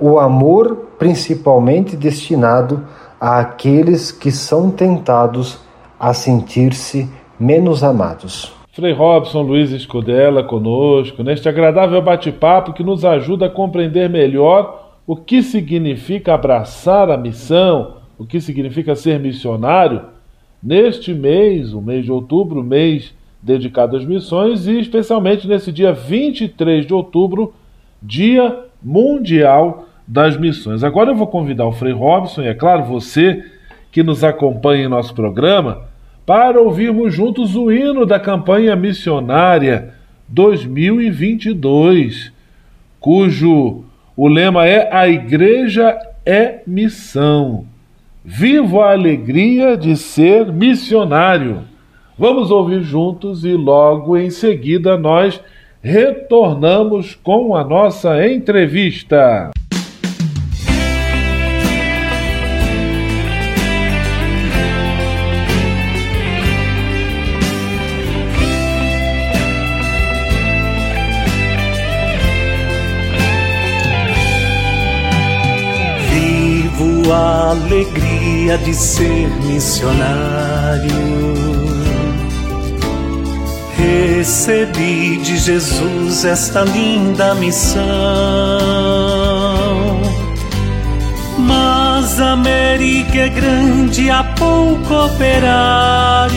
o 0.00 0.18
amor 0.18 0.88
principalmente 0.98 1.94
destinado 1.94 2.82
àqueles 3.20 4.10
que 4.10 4.30
são 4.30 4.70
tentados 4.70 5.60
a 6.00 6.14
sentir-se 6.14 7.08
menos 7.38 7.84
amados. 7.84 8.52
Frei 8.72 8.94
Robson 8.94 9.42
Luiz 9.42 9.70
Escudella 9.70 10.42
conosco, 10.42 11.22
neste 11.22 11.46
agradável 11.46 12.00
bate-papo 12.00 12.72
que 12.72 12.82
nos 12.82 13.04
ajuda 13.04 13.46
a 13.46 13.50
compreender 13.50 14.08
melhor 14.08 14.96
o 15.06 15.14
que 15.14 15.42
significa 15.42 16.32
abraçar 16.32 17.10
a 17.10 17.18
missão, 17.18 17.96
o 18.16 18.24
que 18.24 18.40
significa 18.40 18.94
ser 18.94 19.20
missionário, 19.20 20.00
neste 20.62 21.12
mês, 21.12 21.74
o 21.74 21.82
mês 21.82 22.04
de 22.04 22.12
outubro, 22.12 22.62
mês 22.62 23.12
dedicado 23.42 23.96
às 23.96 24.04
missões 24.04 24.66
e 24.66 24.78
especialmente 24.78 25.48
nesse 25.48 25.72
dia 25.72 25.92
23 25.92 26.86
de 26.86 26.94
outubro, 26.94 27.54
Dia 28.00 28.60
Mundial 28.82 29.88
das 30.06 30.36
Missões. 30.36 30.84
Agora 30.84 31.10
eu 31.10 31.16
vou 31.16 31.26
convidar 31.26 31.66
o 31.66 31.72
Frei 31.72 31.92
Robson 31.92 32.42
e, 32.42 32.48
é 32.48 32.54
claro, 32.54 32.84
você 32.84 33.44
que 33.90 34.02
nos 34.02 34.24
acompanha 34.24 34.84
em 34.84 34.88
nosso 34.88 35.14
programa, 35.14 35.82
para 36.24 36.60
ouvirmos 36.60 37.14
juntos 37.14 37.56
o 37.56 37.70
hino 37.70 38.06
da 38.06 38.18
campanha 38.18 38.74
missionária 38.76 39.92
2022, 40.28 42.32
cujo 42.98 43.84
o 44.16 44.28
lema 44.28 44.66
é 44.66 44.88
A 44.94 45.08
Igreja 45.08 45.98
é 46.24 46.62
Missão. 46.66 47.66
Vivo 48.24 48.80
a 48.80 48.92
alegria 48.92 49.76
de 49.76 49.96
ser 49.96 50.52
missionário. 50.52 51.64
Vamos 52.18 52.50
ouvir 52.50 52.82
juntos 52.82 53.44
e 53.44 53.52
logo 53.52 54.16
em 54.16 54.28
seguida 54.28 54.98
nós 54.98 55.40
retornamos 55.80 57.14
com 57.14 57.56
a 57.56 57.64
nossa 57.64 58.26
entrevista. 58.26 59.50
Vivo 76.10 77.10
a 77.10 77.52
alegria 77.52 78.58
de 78.58 78.74
ser 78.74 79.28
missionário 79.46 81.51
Recebi 83.82 85.16
de 85.16 85.36
Jesus 85.36 86.24
esta 86.24 86.62
linda 86.62 87.34
missão. 87.34 87.82
Mas 91.38 92.20
a 92.20 92.34
América 92.34 93.18
é 93.18 93.28
grande, 93.28 94.08
há 94.08 94.22
pouco 94.22 94.94
operário. 95.06 96.36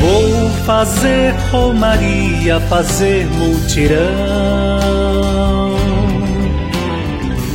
Vou 0.00 0.50
fazer 0.64 1.34
romaria, 1.50 2.58
fazer 2.60 3.26
multirão. 3.26 4.00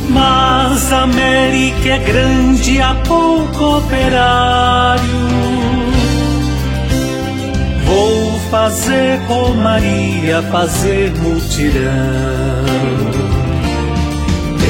Mas 0.08 0.92
a 0.92 1.02
América 1.02 1.88
é 1.88 1.98
grande, 1.98 2.80
há 2.80 2.94
pouco 2.94 3.78
operário. 3.78 5.59
Vou 7.90 8.38
fazer 8.52 9.18
romaria, 9.26 10.40
fazer 10.52 11.10
mutirão. 11.18 11.90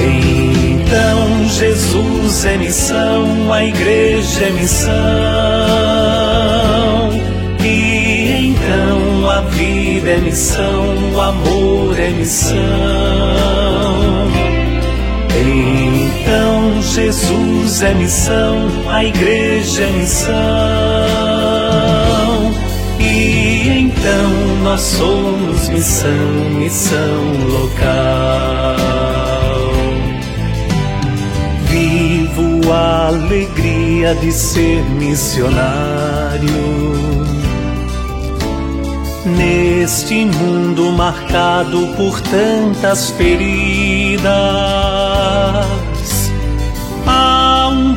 Então 0.03 1.47
Jesus 1.47 2.47
é 2.47 2.57
missão, 2.57 3.53
a 3.53 3.63
igreja 3.63 4.47
é 4.47 4.51
missão. 4.53 4.93
E 7.63 8.55
então 8.55 9.29
a 9.31 9.43
vida 9.43 10.13
é 10.13 10.17
missão, 10.17 11.13
o 11.15 11.21
amor 11.21 12.01
é 12.01 12.09
missão. 12.09 12.57
Então 15.37 16.81
Jesus 16.81 17.83
é 17.83 17.93
missão, 17.93 18.67
a 18.89 19.05
igreja 19.05 19.83
é 19.83 19.91
missão. 19.91 21.40
E 23.01 23.69
então 23.81 24.31
nós 24.63 24.81
somos 24.81 25.69
missão, 25.71 26.51
missão 26.59 27.23
local. 27.49 28.77
Vivo 31.71 32.73
a 32.73 33.09
alegria 33.09 34.15
de 34.15 34.31
ser 34.31 34.85
missionário. 34.91 36.51
Neste 39.25 40.25
mundo 40.25 40.93
marcado 40.93 41.89
por 41.97 42.21
tantas 42.21 43.11
feridas, 43.11 44.31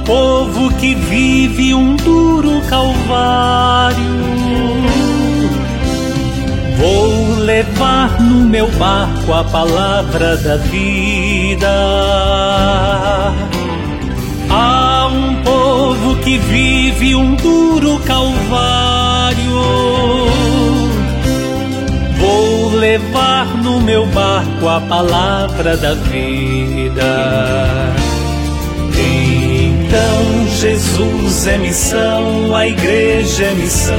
povo 0.05 0.73
que 0.75 0.95
vive 0.95 1.73
um 1.73 1.95
duro 1.95 2.61
calvário. 2.69 4.23
Vou 6.77 7.35
levar 7.39 8.21
no 8.21 8.41
meu 8.41 8.69
barco 8.71 9.33
a 9.33 9.43
palavra 9.43 10.37
da 10.37 10.57
vida. 10.57 11.69
Há 14.49 15.07
um 15.07 15.35
povo 15.43 16.15
que 16.17 16.37
vive 16.37 17.15
um 17.15 17.35
duro 17.35 17.99
calvário. 17.99 19.63
Vou 22.19 22.75
levar 22.75 23.45
no 23.63 23.79
meu 23.81 24.05
barco 24.07 24.67
a 24.67 24.81
palavra 24.81 25.77
da 25.77 25.93
vida. 25.93 27.03
Então 29.93 30.47
Jesus 30.47 31.45
é 31.45 31.59
missão, 31.59 32.55
a 32.55 32.67
igreja 32.67 33.43
é 33.43 33.53
missão. 33.53 33.93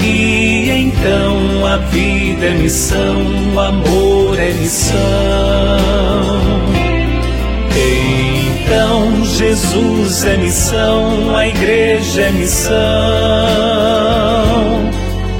E 0.00 0.68
então 0.68 1.64
a 1.64 1.76
vida 1.76 2.46
é 2.46 2.54
missão, 2.54 3.14
o 3.54 3.60
amor 3.60 4.36
é 4.36 4.50
missão. 4.54 4.98
Então 8.66 9.24
Jesus 9.24 10.24
é 10.24 10.36
missão, 10.36 11.36
a 11.36 11.46
igreja 11.46 12.22
é 12.22 12.32
missão. 12.32 12.74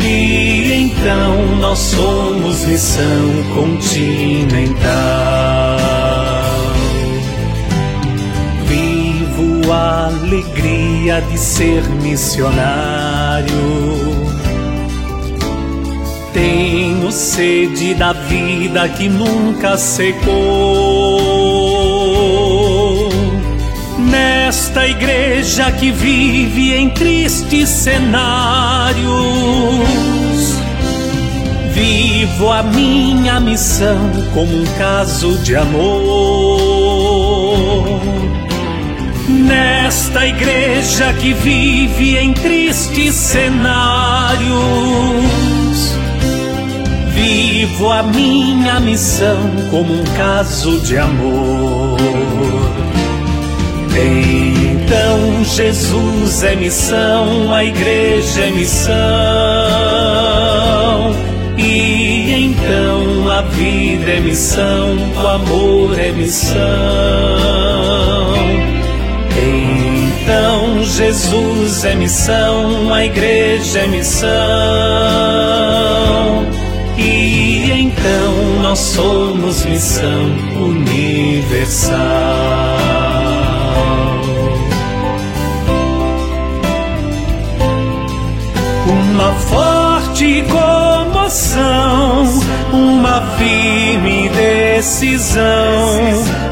E 0.00 0.74
então 0.74 1.56
nós 1.56 1.80
somos 1.80 2.64
missão 2.66 3.44
continental. 3.52 5.59
Alegria 9.90 11.20
de 11.20 11.36
ser 11.36 11.82
missionário. 12.02 13.48
Tenho 16.32 17.10
sede 17.10 17.94
da 17.94 18.12
vida 18.12 18.88
que 18.88 19.08
nunca 19.08 19.76
secou. 19.76 20.30
Nesta 23.98 24.86
igreja 24.86 25.72
que 25.72 25.90
vive 25.90 26.72
em 26.74 26.90
tristes 26.90 27.68
cenários, 27.68 29.00
vivo 31.72 32.50
a 32.50 32.62
minha 32.62 33.40
missão 33.40 34.10
como 34.32 34.56
um 34.56 34.64
caso 34.78 35.36
de 35.38 35.56
amor. 35.56 36.49
Nesta 39.50 40.24
igreja 40.24 41.12
que 41.14 41.32
vive 41.32 42.16
em 42.16 42.32
tristes 42.32 43.16
cenários, 43.16 44.46
vivo 47.08 47.90
a 47.90 48.04
minha 48.04 48.78
missão 48.78 49.50
como 49.68 49.92
um 49.92 50.04
caso 50.16 50.78
de 50.78 50.96
amor. 50.96 51.98
Então 53.92 55.44
Jesus 55.44 56.44
é 56.44 56.54
missão, 56.54 57.52
a 57.52 57.64
igreja 57.64 58.42
é 58.42 58.50
missão. 58.52 58.94
E 61.58 62.46
então 62.46 63.28
a 63.28 63.42
vida 63.42 64.12
é 64.12 64.20
missão, 64.20 64.96
o 65.20 65.26
amor 65.26 65.98
é 65.98 66.12
missão. 66.12 66.60
Então 69.40 70.84
Jesus 70.84 71.84
é 71.84 71.94
missão, 71.94 72.92
a 72.92 73.04
igreja 73.04 73.80
é 73.80 73.86
missão. 73.86 74.30
E 76.98 77.70
então 77.72 78.62
nós 78.62 78.78
somos 78.78 79.64
missão 79.64 80.36
universal. 80.56 81.96
Uma 88.86 89.32
forte 89.34 90.44
comoção, 90.50 92.24
uma 92.72 93.22
firme 93.38 93.59
decisão, 94.80 95.44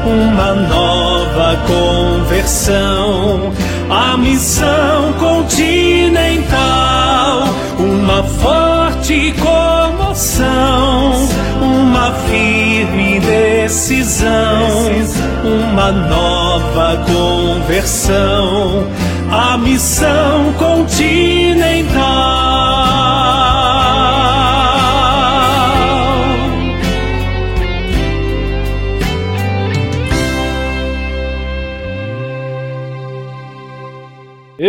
uma 0.05 0.53
nova 0.53 1.57
conversão, 1.65 3.51
a 3.89 4.15
missão 4.17 5.13
continental, 5.13 6.47
uma 7.79 8.21
forte 8.23 9.33
comoção, 9.39 11.27
uma 11.59 12.11
firme 12.29 13.19
decisão, 13.19 14.29
uma 15.43 15.91
nova 15.91 17.03
conversão, 17.07 18.87
a 19.31 19.57
missão 19.57 20.53
continental. 20.59 22.48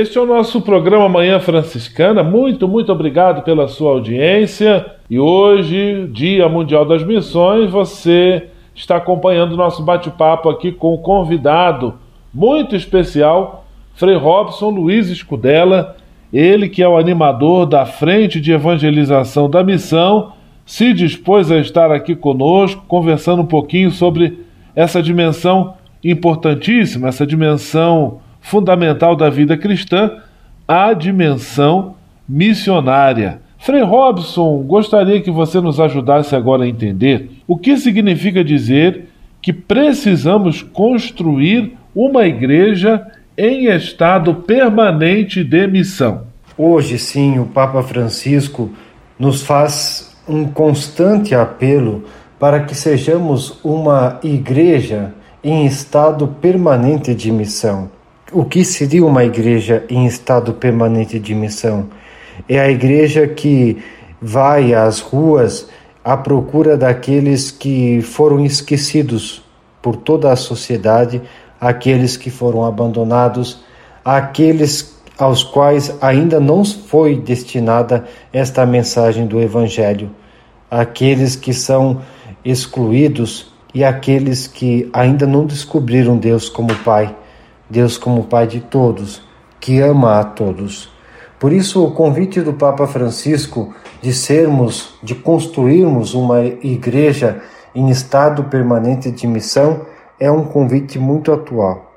Este 0.01 0.17
é 0.17 0.21
o 0.23 0.25
nosso 0.25 0.63
programa 0.63 1.11
Manhã 1.11 1.39
Franciscana. 1.39 2.23
Muito, 2.23 2.67
muito 2.67 2.91
obrigado 2.91 3.43
pela 3.43 3.69
sua 3.69 3.91
audiência. 3.91 4.87
E 5.11 5.21
hoje, 5.21 6.09
Dia 6.11 6.49
Mundial 6.49 6.87
das 6.87 7.05
Missões, 7.05 7.71
você 7.71 8.45
está 8.75 8.97
acompanhando 8.97 9.53
o 9.53 9.57
nosso 9.59 9.83
bate-papo 9.83 10.49
aqui 10.49 10.73
com 10.73 10.95
o 10.95 10.99
convidado 11.03 11.97
muito 12.33 12.75
especial, 12.75 13.67
Frei 13.93 14.17
Robson 14.17 14.71
Luiz 14.71 15.11
Escudela, 15.11 15.95
ele 16.33 16.71
que 16.71 16.83
é 16.83 16.89
o 16.89 16.97
animador 16.97 17.67
da 17.67 17.85
Frente 17.85 18.41
de 18.41 18.53
Evangelização 18.53 19.51
da 19.51 19.63
Missão, 19.63 20.33
se 20.65 20.95
dispôs 20.95 21.51
a 21.51 21.59
estar 21.59 21.93
aqui 21.93 22.17
conosco, 22.17 22.83
conversando 22.89 23.43
um 23.43 23.47
pouquinho 23.47 23.91
sobre 23.91 24.47
essa 24.75 25.03
dimensão 25.03 25.75
importantíssima, 26.03 27.09
essa 27.09 27.27
dimensão 27.27 28.21
fundamental 28.41 29.15
da 29.15 29.29
vida 29.29 29.57
cristã, 29.57 30.19
a 30.67 30.93
dimensão 30.93 31.95
missionária. 32.29 33.41
Frei 33.59 33.83
Robson, 33.83 34.63
gostaria 34.63 35.21
que 35.21 35.31
você 35.31 35.61
nos 35.61 35.79
ajudasse 35.79 36.35
agora 36.35 36.65
a 36.65 36.69
entender 36.69 37.31
o 37.47 37.59
que 37.59 37.77
significa 37.77 38.43
dizer 38.43 39.09
que 39.43 39.53
precisamos 39.53 40.63
construir 40.63 41.77
uma 41.95 42.27
igreja 42.27 43.07
em 43.37 43.67
estado 43.67 44.35
permanente 44.35 45.43
de 45.43 45.67
missão. 45.67 46.23
Hoje, 46.57 46.99
sim, 46.99 47.39
o 47.39 47.47
Papa 47.47 47.83
Francisco 47.83 48.71
nos 49.19 49.43
faz 49.43 50.15
um 50.29 50.47
constante 50.47 51.35
apelo 51.35 52.05
para 52.39 52.61
que 52.61 52.75
sejamos 52.75 53.59
uma 53.65 54.19
igreja 54.23 55.13
em 55.43 55.67
estado 55.67 56.27
permanente 56.27 57.15
de 57.15 57.31
missão. 57.31 57.91
O 58.33 58.45
que 58.45 58.65
seria 58.65 59.05
uma 59.05 59.25
igreja 59.25 59.85
em 59.91 60.07
estado 60.07 60.53
permanente 60.53 61.19
de 61.19 61.35
missão? 61.35 61.89
É 62.49 62.61
a 62.61 62.71
igreja 62.71 63.27
que 63.27 63.83
vai 64.23 64.73
às 64.73 65.01
ruas 65.01 65.69
à 66.05 66.17
procura 66.17 66.77
daqueles 66.77 67.51
que 67.51 68.01
foram 68.03 68.45
esquecidos 68.45 69.43
por 69.83 69.97
toda 69.97 70.31
a 70.31 70.37
sociedade, 70.37 71.21
aqueles 71.61 72.17
que 72.17 72.31
foram 72.31 72.65
abandonados, 72.65 73.65
aqueles 74.05 74.97
aos 75.19 75.43
quais 75.43 75.93
ainda 76.01 76.39
não 76.39 76.65
foi 76.65 77.17
destinada 77.17 78.05
esta 78.33 78.65
mensagem 78.65 79.27
do 79.27 79.41
Evangelho, 79.41 80.09
aqueles 80.71 81.35
que 81.35 81.53
são 81.53 82.01
excluídos 82.45 83.53
e 83.75 83.83
aqueles 83.83 84.47
que 84.47 84.89
ainda 84.93 85.27
não 85.27 85.45
descobriram 85.45 86.17
Deus 86.17 86.49
como 86.49 86.73
Pai, 86.85 87.13
Deus 87.71 87.97
como 87.97 88.25
Pai 88.25 88.49
de 88.49 88.61
todos, 88.61 89.23
que 89.61 89.81
ama 89.81 90.19
a 90.19 90.25
todos. 90.25 90.93
Por 91.39 91.53
isso, 91.53 91.85
o 91.85 91.93
convite 91.93 92.41
do 92.41 92.53
Papa 92.53 92.87
Francisco 92.87 93.73
de 94.03 94.13
sermos, 94.13 94.99
de 95.03 95.15
construirmos 95.15 96.13
uma 96.13 96.41
igreja 96.43 97.41
em 97.75 97.89
estado 97.89 98.45
permanente 98.45 99.11
de 99.11 99.27
missão 99.27 99.87
é 100.19 100.31
um 100.31 100.45
convite 100.45 100.99
muito 100.99 101.33
atual. 101.33 101.93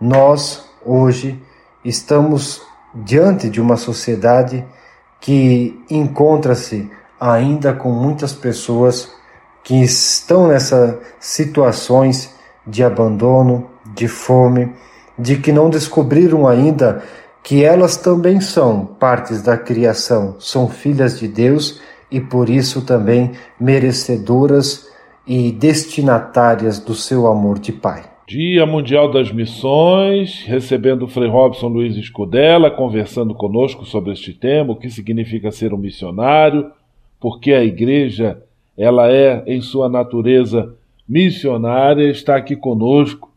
Nós, 0.00 0.64
hoje, 0.84 1.40
estamos 1.84 2.62
diante 2.94 3.48
de 3.48 3.60
uma 3.60 3.76
sociedade 3.76 4.64
que 5.20 5.78
encontra-se 5.90 6.90
ainda 7.20 7.72
com 7.72 7.90
muitas 7.90 8.32
pessoas 8.32 9.12
que 9.62 9.82
estão 9.82 10.48
nessas 10.48 10.96
situações 11.20 12.34
de 12.66 12.82
abandono, 12.82 13.68
de 13.94 14.08
fome, 14.08 14.72
de 15.18 15.36
que 15.36 15.52
não 15.52 15.68
descobriram 15.68 16.46
ainda 16.46 17.02
que 17.42 17.64
elas 17.64 17.96
também 17.96 18.40
são 18.40 18.84
partes 18.84 19.42
da 19.42 19.56
criação, 19.56 20.36
são 20.38 20.68
filhas 20.68 21.18
de 21.18 21.26
Deus 21.26 21.80
e 22.10 22.20
por 22.20 22.48
isso 22.48 22.84
também 22.84 23.32
merecedoras 23.58 24.88
e 25.26 25.52
destinatárias 25.52 26.78
do 26.78 26.94
seu 26.94 27.26
amor 27.26 27.58
de 27.58 27.72
Pai. 27.72 28.04
Dia 28.26 28.66
Mundial 28.66 29.10
das 29.10 29.32
Missões, 29.32 30.44
recebendo 30.46 31.04
o 31.06 31.08
Frei 31.08 31.28
Robson 31.28 31.68
Luiz 31.68 31.96
Escudella, 31.96 32.70
conversando 32.70 33.34
conosco 33.34 33.86
sobre 33.86 34.12
este 34.12 34.34
tema, 34.34 34.72
o 34.72 34.76
que 34.76 34.90
significa 34.90 35.50
ser 35.50 35.72
um 35.72 35.78
missionário, 35.78 36.70
porque 37.18 37.52
a 37.52 37.64
igreja, 37.64 38.42
ela 38.76 39.10
é 39.10 39.42
em 39.46 39.62
sua 39.62 39.88
natureza 39.88 40.74
missionária, 41.08 42.10
está 42.10 42.36
aqui 42.36 42.54
conosco 42.54 43.27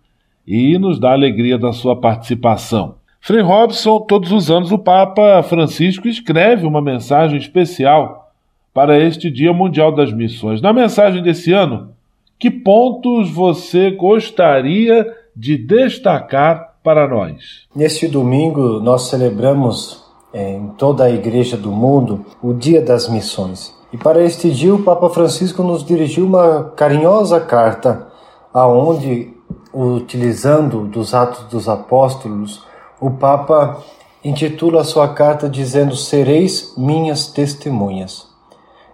e 0.53 0.77
nos 0.77 0.99
dá 0.99 1.13
alegria 1.13 1.57
da 1.57 1.71
sua 1.71 1.95
participação. 1.95 2.95
Frei 3.21 3.41
Robson, 3.41 4.01
todos 4.01 4.33
os 4.33 4.51
anos 4.51 4.69
o 4.69 4.77
Papa 4.77 5.41
Francisco 5.43 6.09
escreve 6.09 6.67
uma 6.67 6.81
mensagem 6.81 7.37
especial 7.37 8.33
para 8.73 8.99
este 8.99 9.31
Dia 9.31 9.53
Mundial 9.53 9.95
das 9.95 10.11
Missões. 10.11 10.61
Na 10.61 10.73
mensagem 10.73 11.23
desse 11.23 11.53
ano, 11.53 11.91
que 12.37 12.51
pontos 12.51 13.31
você 13.31 13.91
gostaria 13.91 15.15
de 15.33 15.57
destacar 15.57 16.73
para 16.83 17.07
nós? 17.07 17.61
Neste 17.73 18.09
domingo, 18.09 18.81
nós 18.81 19.03
celebramos 19.03 20.03
eh, 20.33 20.57
em 20.57 20.67
toda 20.77 21.05
a 21.05 21.11
Igreja 21.11 21.55
do 21.55 21.71
mundo 21.71 22.25
o 22.43 22.53
Dia 22.53 22.81
das 22.81 23.07
Missões. 23.07 23.73
E 23.93 23.97
para 23.97 24.21
este 24.21 24.51
dia, 24.51 24.75
o 24.75 24.83
Papa 24.83 25.09
Francisco 25.09 25.63
nos 25.63 25.81
dirigiu 25.85 26.25
uma 26.25 26.73
carinhosa 26.75 27.39
carta, 27.39 28.07
aonde, 28.53 29.30
utilizando 29.73 30.85
dos 30.85 31.13
Atos 31.13 31.45
dos 31.45 31.69
Apóstolos, 31.69 32.63
o 32.99 33.11
Papa 33.11 33.81
intitula 34.23 34.81
a 34.81 34.85
sua 34.85 35.09
carta 35.09 35.49
dizendo: 35.49 35.95
Sereis 35.95 36.73
minhas 36.77 37.27
testemunhas. 37.27 38.27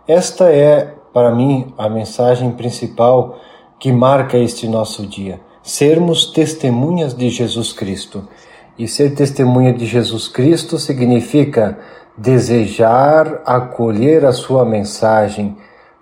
Esta 0.08 0.52
é, 0.52 0.94
para 1.14 1.34
mim, 1.34 1.74
a 1.78 1.90
mensagem 1.90 2.52
principal 2.52 3.38
que 3.80 3.92
marca 3.92 4.38
este 4.38 4.68
nosso 4.68 5.06
dia: 5.06 5.42
sermos 5.62 6.28
testemunhas 6.32 7.14
de 7.14 7.30
Jesus 7.30 7.74
Cristo. 7.74 8.28
E 8.78 8.88
ser 8.88 9.16
testemunha 9.16 9.74
de 9.74 9.88
Jesus 9.88 10.28
Cristo 10.28 10.78
significa 10.78 11.80
desejar 12.16 13.42
acolher 13.44 14.24
a 14.24 14.32
sua 14.32 14.64
mensagem, 14.64 15.58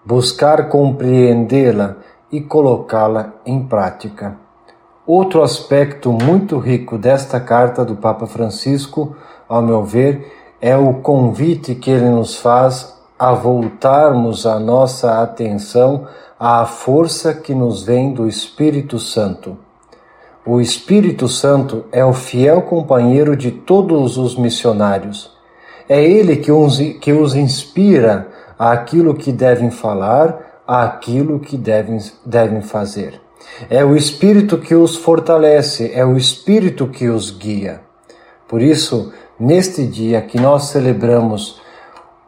buscar 0.06 0.68
compreendê-la 0.68 1.96
e 2.30 2.42
colocá-la 2.42 3.34
em 3.46 3.64
prática. 3.64 4.45
Outro 5.08 5.44
aspecto 5.44 6.12
muito 6.12 6.58
rico 6.58 6.98
desta 6.98 7.40
carta 7.40 7.86
do 7.86 7.96
Papa 7.96 8.26
Francisco, 8.26 9.16
ao 9.48 9.62
meu 9.62 9.84
ver, 9.84 10.34
é 10.60 10.76
o 10.76 10.96
convite 10.96 11.76
que 11.76 11.92
ele 11.92 12.10
nos 12.10 12.38
faz 12.38 12.96
a 13.18 13.32
voltarmos 13.32 14.48
a 14.48 14.60
nossa 14.60 15.22
atenção 15.22 16.08
à 16.40 16.66
força 16.66 17.36
que 17.36 17.54
nos 17.54 17.84
vem 17.84 18.14
do 18.14 18.28
Espírito 18.28 18.98
Santo. 18.98 19.56
O 20.44 20.60
Espírito 20.60 21.28
Santo 21.28 21.86
é 21.92 22.04
o 22.04 22.12
fiel 22.12 22.64
companheiro 22.64 23.36
de 23.36 23.52
todos 23.52 24.18
os 24.18 24.36
missionários. 24.36 25.32
É 25.88 26.04
ele 26.04 26.38
que 26.38 26.52
os, 26.52 26.80
que 27.00 27.14
os 27.14 27.36
inspira 27.36 28.28
àquilo 28.58 29.14
que 29.14 29.32
devem 29.32 29.70
falar, 29.70 30.62
àquilo 30.68 31.40
que 31.40 31.58
devem, 31.58 32.00
devem 32.26 32.64
fazer. 32.64 33.25
É 33.70 33.84
o 33.84 33.96
Espírito 33.96 34.58
que 34.58 34.76
os 34.76 34.96
fortalece, 34.96 35.92
é 35.94 36.06
o 36.06 36.18
Espírito 36.18 36.88
que 36.88 37.08
os 37.08 37.32
guia. 37.32 37.82
Por 38.48 38.62
isso, 38.62 39.12
neste 39.40 39.86
dia 39.86 40.22
que 40.22 40.40
nós 40.40 40.66
celebramos 40.66 41.62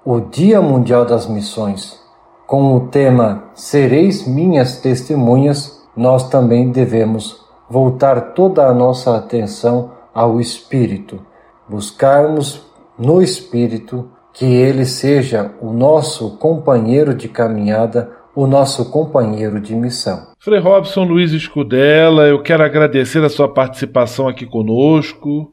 o 0.05 0.20
Dia 0.20 0.61
Mundial 0.61 1.05
das 1.05 1.28
Missões, 1.28 1.99
com 2.45 2.76
o 2.76 2.88
tema 2.88 3.43
Sereis 3.53 4.26
minhas 4.26 4.78
testemunhas, 4.78 5.84
nós 5.95 6.30
também 6.30 6.72
devemos 6.72 7.45
voltar 7.70 8.34
toda 8.34 8.65
a 8.65 8.74
nossa 8.74 9.18
atenção 9.18 9.91
ao 10.13 10.39
Espírito, 10.39 11.20
buscarmos 11.68 12.65
no 12.97 13.22
Espírito 13.22 14.09
que 14.32 14.45
ele 14.45 14.86
seja 14.86 15.51
o 15.59 15.74
nosso 15.74 16.38
companheiro 16.38 17.13
de 17.13 17.28
caminhada 17.28 18.16
o 18.38 18.46
nosso 18.46 18.92
companheiro 18.92 19.60
de 19.60 19.74
missão. 19.74 20.28
Frei 20.38 20.60
Robson 20.60 21.06
Luiz 21.06 21.32
Escudella, 21.32 22.28
eu 22.28 22.40
quero 22.40 22.64
agradecer 22.64 23.24
a 23.24 23.30
sua 23.30 23.52
participação 23.52 24.28
aqui 24.28 24.46
conosco. 24.46 25.52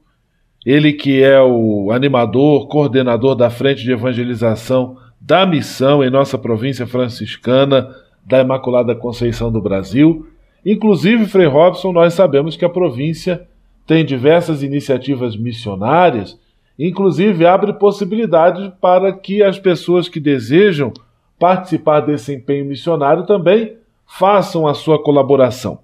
Ele 0.67 0.93
que 0.93 1.23
é 1.23 1.41
o 1.41 1.91
animador, 1.91 2.69
coordenador 2.69 3.35
da 3.37 3.49
frente 3.49 3.83
de 3.83 3.91
evangelização 3.91 4.99
da 5.19 5.47
missão 5.47 6.05
em 6.05 6.11
nossa 6.11 6.37
província 6.37 6.87
franciscana 6.87 7.89
da 8.23 8.43
Imaculada 8.43 8.95
Conceição 8.95 9.51
do 9.51 9.63
Brasil. 9.63 10.27
Inclusive, 10.63 11.25
Frei 11.25 11.47
Robson, 11.47 11.91
nós 11.91 12.13
sabemos 12.13 12.55
que 12.55 12.67
a 12.67 12.71
província 12.71 13.49
tem 13.87 14.05
diversas 14.05 14.63
iniciativas 14.63 15.39
missionárias, 15.39 16.39
inclusive 16.79 17.47
abre 17.47 17.73
possibilidades 17.73 18.71
para 18.79 19.11
que 19.11 19.43
as 19.43 19.59
pessoas 19.59 20.07
que 20.07 20.21
desejam 20.21 20.93
participar 21.39 22.01
desse 22.01 22.35
empenho 22.35 22.65
missionário 22.65 23.27
também 23.27 23.77
façam 24.07 24.67
a 24.67 24.75
sua 24.75 25.03
colaboração. 25.03 25.79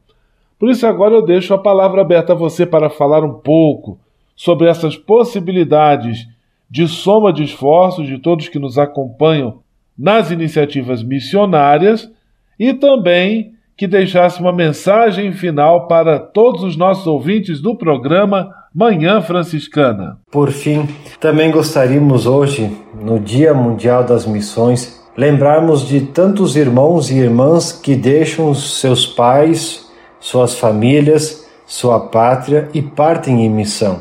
Por 0.59 0.69
isso, 0.69 0.87
agora 0.87 1.15
eu 1.15 1.23
deixo 1.23 1.55
a 1.55 1.59
palavra 1.59 2.03
aberta 2.03 2.33
a 2.33 2.37
você 2.37 2.67
para 2.67 2.91
falar 2.91 3.25
um 3.25 3.35
pouco 3.35 3.99
sobre 4.37 4.69
essas 4.69 4.97
possibilidades 4.97 6.27
de 6.71 6.87
soma 6.87 7.33
de 7.33 7.43
esforços 7.43 8.07
de 8.07 8.19
todos 8.19 8.49
que 8.49 8.59
nos 8.59 8.79
acompanham 8.79 9.61
nas 9.99 10.31
iniciativas 10.31 11.03
missionárias 11.03 12.11
e 12.59 12.73
também 12.73 13.55
que 13.77 13.89
deixasse 13.89 14.41
uma 14.41 14.53
mensagem 14.53 15.33
final 15.33 15.87
para 15.89 16.19
todos 16.19 16.63
os 16.63 16.77
nossos 16.77 17.07
ouvintes 17.07 17.63
do 17.63 17.75
programa 17.75 18.55
Manhã 18.75 19.23
Franciscana. 19.23 20.19
Por 20.31 20.51
fim, 20.51 20.87
também 21.19 21.51
gostaríamos 21.51 22.27
hoje, 22.27 22.71
no 22.95 23.19
Dia 23.19 23.55
Mundial 23.55 24.05
das 24.05 24.27
Missões, 24.27 25.00
lembrarmos 25.17 25.87
de 25.87 26.01
tantos 26.01 26.57
irmãos 26.57 27.11
e 27.11 27.19
irmãs 27.19 27.73
que 27.73 27.95
deixam 27.95 28.55
seus 28.55 29.07
pais, 29.07 29.87
suas 30.19 30.55
famílias, 30.55 31.47
sua 31.67 32.01
pátria 32.01 32.69
e 32.75 32.83
partem 32.83 33.45
em 33.45 33.49
missão. 33.49 34.01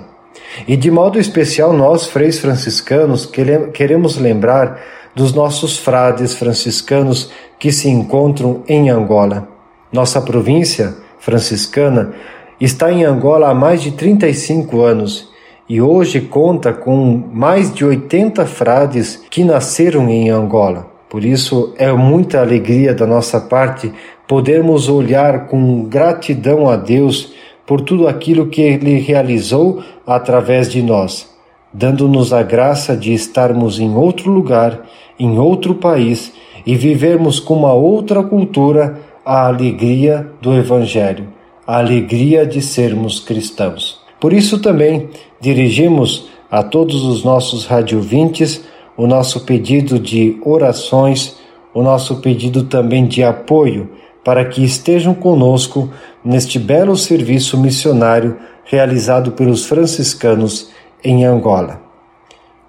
E 0.68 0.76
de 0.76 0.90
modo 0.90 1.20
especial, 1.20 1.74
nós, 1.74 2.08
freis 2.08 2.40
franciscanos, 2.40 3.26
queremos 3.74 4.18
lembrar 4.18 4.80
dos 5.16 5.34
nossos 5.34 5.78
frades 5.78 6.34
franciscanos 6.36 7.32
que 7.60 7.72
se 7.72 7.90
encontram 7.90 8.64
em 8.68 8.90
Angola. 8.90 9.48
Nossa 9.92 10.22
província 10.22 10.96
franciscana 11.20 12.14
está 12.60 12.92
em 12.92 13.04
Angola 13.04 13.50
há 13.50 13.54
mais 13.54 13.82
de 13.82 13.92
35 13.92 14.82
anos 14.82 15.30
e 15.68 15.82
hoje 15.82 16.22
conta 16.22 16.74
com 16.74 17.24
mais 17.32 17.74
de 17.74 17.86
80 17.86 18.46
frades 18.46 19.24
que 19.30 19.44
nasceram 19.44 20.10
em 20.10 20.30
Angola. 20.30 20.99
Por 21.10 21.26
isso, 21.26 21.74
é 21.78 21.92
muita 21.92 22.40
alegria 22.40 22.94
da 22.94 23.08
nossa 23.08 23.42
parte 23.42 23.92
podermos 24.28 24.88
olhar 24.88 25.48
com 25.48 25.84
gratidão 25.84 26.70
a 26.70 26.76
Deus 26.76 27.34
por 27.66 27.82
tudo 27.82 28.08
aquilo 28.08 28.48
que 28.48 28.62
Ele 28.62 29.00
realizou 29.00 29.84
através 30.06 30.72
de 30.72 30.82
nós, 30.84 31.28
dando-nos 31.74 32.32
a 32.32 32.44
graça 32.44 32.96
de 32.96 33.14
estarmos 33.14 33.80
em 33.80 33.96
outro 33.96 34.32
lugar, 34.32 34.86
em 35.20 35.40
outro 35.40 35.76
país 35.76 36.32
e 36.66 36.76
vivermos 36.76 37.40
com 37.40 37.56
uma 37.56 37.74
outra 37.74 38.22
cultura 38.24 39.00
a 39.26 39.48
alegria 39.48 40.28
do 40.42 40.54
Evangelho, 40.54 41.28
a 41.66 41.78
alegria 41.78 42.46
de 42.46 42.62
sermos 42.62 43.20
cristãos. 43.20 44.00
Por 44.20 44.34
isso 44.34 44.60
também 44.60 45.10
dirigimos 45.40 46.28
a 46.50 46.64
todos 46.64 47.04
os 47.04 47.24
nossos 47.24 47.66
radiovintes 47.66 48.64
o 49.00 49.08
nosso 49.08 49.46
pedido 49.46 49.98
de 49.98 50.38
orações, 50.44 51.38
o 51.74 51.82
nosso 51.82 52.18
pedido 52.18 52.66
também 52.66 53.08
de 53.08 53.24
apoio 53.24 53.92
para 54.26 54.44
que 54.44 54.62
estejam 54.62 55.14
conosco 55.14 55.90
neste 56.22 56.60
belo 56.60 56.98
serviço 56.98 57.58
missionário 57.58 58.36
realizado 58.66 59.32
pelos 59.32 59.66
franciscanos 59.66 60.70
em 61.02 61.24
Angola. 61.24 61.82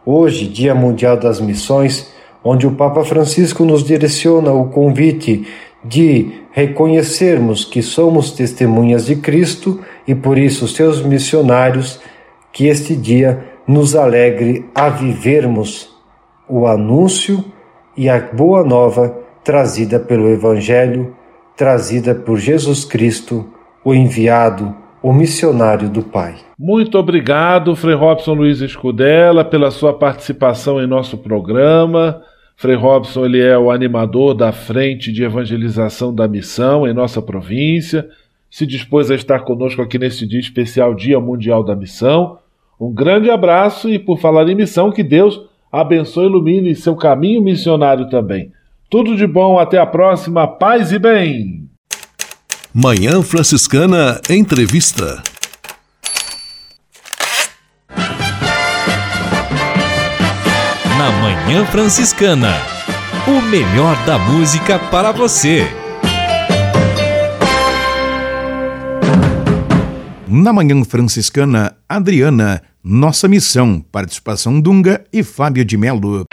Hoje, 0.07 0.47
Dia 0.47 0.73
Mundial 0.73 1.17
das 1.17 1.41
Missões, 1.41 2.09
onde 2.45 2.65
o 2.65 2.77
Papa 2.77 3.03
Francisco 3.03 3.65
nos 3.65 3.83
direciona 3.83 4.53
o 4.53 4.69
convite 4.69 5.49
de 5.83 6.31
reconhecermos 6.53 7.65
que 7.65 7.83
somos 7.83 8.31
testemunhas 8.31 9.07
de 9.07 9.17
Cristo 9.17 9.81
e 10.07 10.15
por 10.15 10.39
isso 10.39 10.69
seus 10.69 11.03
missionários, 11.03 11.99
que 12.53 12.67
este 12.69 12.95
dia 12.95 13.47
nos 13.67 13.97
alegre 13.97 14.65
a 14.73 14.89
vivermos 14.89 15.91
o 16.51 16.67
anúncio 16.67 17.45
e 17.97 18.09
a 18.09 18.19
boa 18.19 18.65
nova 18.65 19.17
trazida 19.45 20.01
pelo 20.01 20.29
Evangelho, 20.29 21.15
trazida 21.57 22.15
por 22.15 22.39
Jesus 22.39 22.85
Cristo, 22.85 23.47
o 23.85 23.95
enviado, 23.95 24.75
o 25.03 25.13
missionário 25.13 25.89
do 25.89 26.03
Pai. 26.03 26.35
Muito 26.59 26.99
obrigado, 26.99 27.75
Frei 27.77 27.95
Robson 27.95 28.35
Luiz 28.35 28.61
Escudella, 28.61 29.45
pela 29.45 29.71
sua 29.71 29.95
participação 29.95 30.83
em 30.83 30.87
nosso 30.87 31.17
programa. 31.17 32.21
Frei 32.57 32.77
Robson 32.77 33.25
ele 33.25 33.41
é 33.41 33.57
o 33.57 33.71
animador 33.71 34.35
da 34.35 34.53
frente 34.53 35.13
de 35.13 35.23
evangelização 35.23 36.15
da 36.15 36.29
missão 36.29 36.87
em 36.87 36.93
nossa 36.93 37.23
província. 37.23 38.09
Se 38.51 38.67
dispôs 38.67 39.11
a 39.11 39.15
estar 39.15 39.41
conosco 39.41 39.81
aqui 39.81 39.99
neste 39.99 40.27
dia 40.27 40.41
especial, 40.41 40.95
Dia 40.95 41.21
Mundial 41.21 41.65
da 41.65 41.77
Missão. 41.77 42.39
Um 42.79 42.93
grande 42.93 43.31
abraço 43.31 43.89
e, 43.89 43.99
por 43.99 44.19
falar 44.19 44.49
em 44.49 44.55
missão, 44.55 44.91
que 44.91 45.03
Deus 45.03 45.50
abençoe 45.71 46.25
e 46.25 46.27
ilumine 46.27 46.75
seu 46.75 46.97
caminho 46.97 47.43
missionário 47.43 48.09
também. 48.09 48.53
Tudo 48.91 49.17
de 49.17 49.27
bom, 49.27 49.59
até 49.59 49.79
a 49.79 49.87
próxima, 49.87 50.47
paz 50.47 50.91
e 50.93 50.99
bem. 50.99 51.69
Manhã 52.75 53.23
Franciscana 53.23 54.21
Entrevista. 54.29 55.23
Na 60.99 61.11
Manhã 61.23 61.65
Franciscana, 61.67 62.53
o 63.27 63.41
melhor 63.43 63.97
da 64.05 64.19
música 64.19 64.79
para 64.91 65.13
você. 65.13 65.67
Na 70.29 70.53
Manhã 70.53 70.85
Franciscana, 70.85 71.75
Adriana, 71.89 72.63
Nossa 72.83 73.29
Missão, 73.29 73.85
participação 73.93 74.59
Dunga 74.59 75.05
e 75.13 75.23
Fábio 75.23 75.67
de 75.67 75.77
Melo. 75.77 76.25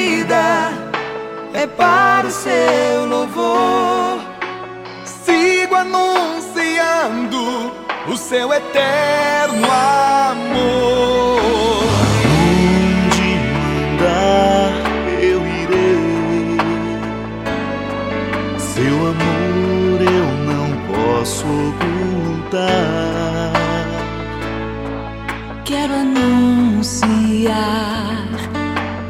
Vida 0.00 0.72
é 1.52 1.66
para 1.66 2.26
o 2.26 2.30
seu 2.30 3.06
louvor. 3.06 4.20
Sigo 5.04 5.74
anunciando 5.74 7.42
o 8.08 8.16
seu 8.16 8.52
eterno 8.52 9.66
amor. 10.36 11.02
Onde 13.04 13.28
mandar 13.56 14.72
eu 15.22 15.40
irei. 15.62 16.56
Seu 18.58 18.96
amor 19.12 19.98
eu 20.18 20.28
não 20.50 20.68
posso 20.90 21.44
ocultar. 21.68 22.70
Quero 25.64 25.94
anunciar 25.94 27.89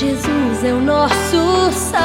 Jesus 0.00 0.64
é 0.64 0.72
o 0.72 0.80
nosso 0.80 1.70
Salvador. 1.72 2.00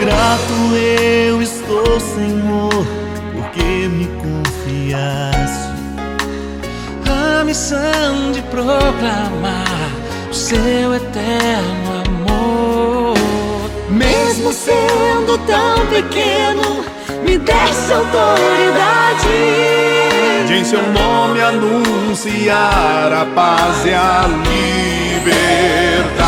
Grato 0.00 0.74
eu 0.74 1.42
estou, 1.42 2.00
Senhor, 2.00 2.70
porque 3.34 3.88
me 3.88 4.06
confiaste 4.22 5.68
a 7.10 7.44
missão 7.44 8.32
de 8.32 8.40
proclamar 8.40 9.92
o 10.30 10.34
seu 10.34 10.94
eterno 10.94 11.57
tão 15.48 15.86
pequeno, 15.86 16.84
me 17.24 17.38
desse 17.38 17.92
autoridade. 17.92 19.26
de 20.46 20.54
em 20.54 20.64
seu 20.64 20.82
nome 20.92 21.40
anunciar 21.40 23.10
a 23.12 23.24
paz 23.34 23.86
e 23.86 23.94
a 23.94 24.26
liberdade. 25.16 26.18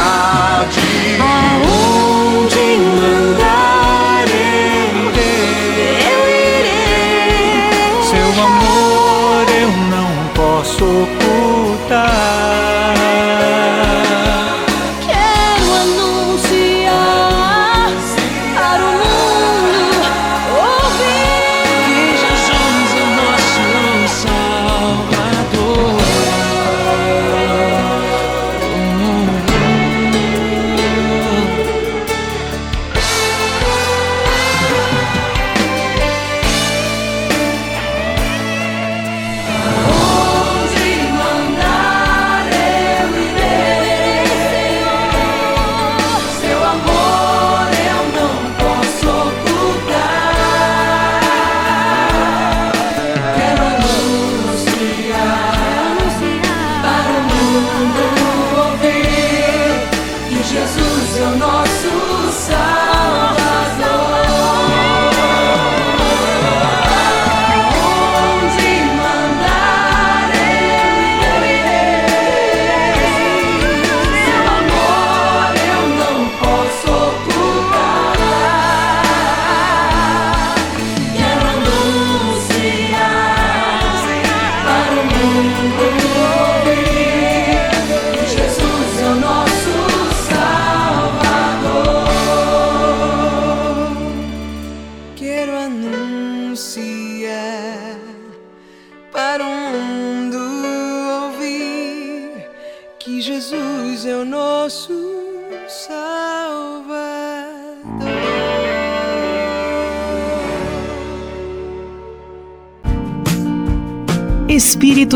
Aonde 1.20 2.56
mandar 2.96 4.24
eu 4.26 5.10
irei, 5.10 6.00
eu 6.10 6.20
irei. 6.58 8.02
Seu 8.10 8.30
amor 8.42 9.44
eu 9.60 9.70
não 9.94 10.10
posso 10.34 10.84
ocultar. 10.84 12.39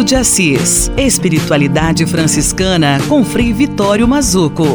De 0.04 0.14
Assis. 0.14 0.90
Espiritualidade 0.98 2.04
franciscana 2.04 2.98
com 3.08 3.24
Frei 3.24 3.54
Vitório 3.54 4.06
Mazuco. 4.06 4.66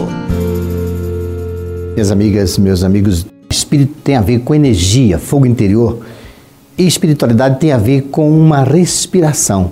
Minhas 1.93 2.09
amigas, 2.09 2.57
meus 2.57 2.83
amigos, 2.83 3.27
espírito 3.47 3.93
tem 4.03 4.15
a 4.15 4.21
ver 4.21 4.39
com 4.39 4.55
energia, 4.55 5.19
fogo 5.19 5.45
interior. 5.45 5.99
E 6.75 6.87
espiritualidade 6.87 7.59
tem 7.59 7.71
a 7.71 7.77
ver 7.77 8.07
com 8.09 8.27
uma 8.31 8.63
respiração. 8.63 9.71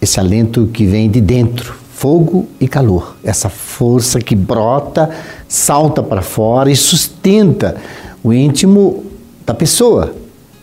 Esse 0.00 0.18
alento 0.18 0.70
que 0.72 0.86
vem 0.86 1.10
de 1.10 1.20
dentro, 1.20 1.74
fogo 1.92 2.48
e 2.58 2.66
calor. 2.66 3.18
Essa 3.22 3.50
força 3.50 4.20
que 4.20 4.34
brota, 4.34 5.10
salta 5.46 6.02
para 6.02 6.22
fora 6.22 6.70
e 6.70 6.76
sustenta 6.76 7.76
o 8.24 8.32
íntimo 8.32 9.04
da 9.44 9.52
pessoa 9.52 10.14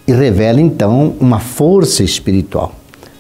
e 0.08 0.12
revela 0.12 0.60
então 0.60 1.16
uma 1.20 1.40
força 1.40 2.04
espiritual 2.04 2.74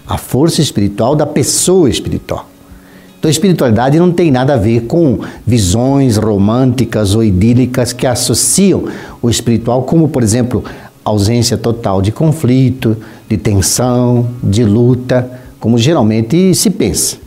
a 0.07 0.17
força 0.17 0.61
espiritual 0.61 1.15
da 1.15 1.25
pessoa 1.25 1.89
espiritual. 1.89 2.47
Então, 3.17 3.29
a 3.29 3.31
espiritualidade 3.31 3.97
não 3.97 4.11
tem 4.11 4.29
nada 4.29 4.53
a 4.53 4.57
ver 4.57 4.81
com 4.81 5.19
visões 5.47 6.15
românticas 6.15 7.15
ou 7.15 7.23
idílicas 7.23 7.91
que 7.91 8.05
associam 8.05 8.87
o 9.19 9.29
espiritual, 9.29 9.83
como, 9.83 10.07
por 10.07 10.21
exemplo, 10.21 10.63
ausência 11.03 11.57
total 11.57 12.01
de 12.01 12.11
conflito, 12.11 12.95
de 13.27 13.35
tensão, 13.35 14.29
de 14.43 14.63
luta, 14.63 15.27
como 15.59 15.77
geralmente 15.77 16.53
se 16.53 16.69
pensa. 16.69 17.17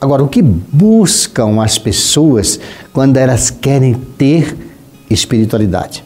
Agora, 0.00 0.22
o 0.22 0.28
que 0.28 0.40
buscam 0.40 1.60
as 1.60 1.76
pessoas 1.76 2.58
quando 2.92 3.18
elas 3.18 3.50
querem 3.50 3.94
ter 4.16 4.56
espiritualidade? 5.10 6.02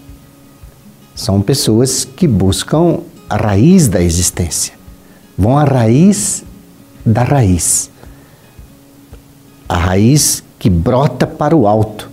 São 1.14 1.40
pessoas 1.40 2.04
que 2.04 2.26
buscam 2.26 2.98
a 3.28 3.36
raiz 3.36 3.86
da 3.86 4.02
existência 4.02 4.81
vão 5.36 5.58
à 5.58 5.64
raiz 5.64 6.44
da 7.04 7.22
raiz. 7.22 7.90
A 9.68 9.76
raiz 9.76 10.42
que 10.58 10.70
brota 10.70 11.26
para 11.26 11.56
o 11.56 11.66
alto. 11.66 12.10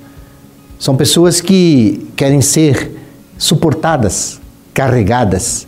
São 0.79 0.95
pessoas 0.95 1.41
que 1.41 2.07
querem 2.15 2.41
ser 2.41 2.97
suportadas, 3.37 4.39
carregadas, 4.73 5.67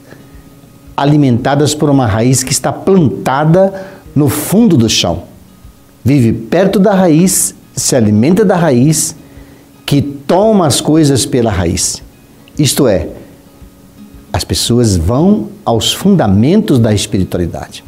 alimentadas 0.96 1.76
por 1.76 1.90
uma 1.90 2.08
raiz 2.08 2.44
que 2.44 2.52
está 2.52 2.72
plantada 2.72 3.88
no 4.16 4.30
fundo 4.30 4.78
do 4.78 4.90
chão. 4.90 5.24
Vive 6.04 6.34
perto 6.34 6.80
da 6.80 6.94
raiz, 6.94 7.54
se 7.76 7.96
alimenta 7.96 8.44
da 8.44 8.56
raiz, 8.56 9.16
que 9.86 10.02
toma 10.02 10.66
as 10.66 10.80
coisas 10.80 11.26
pela 11.26 11.52
raiz. 11.52 12.02
Isto 12.58 12.88
é, 12.88 13.10
as 14.32 14.44
pessoas 14.44 14.96
vão 14.96 15.50
aos 15.66 15.94
fundamentos 15.94 16.80
da 16.80 16.94
espiritualidade. 16.94 17.84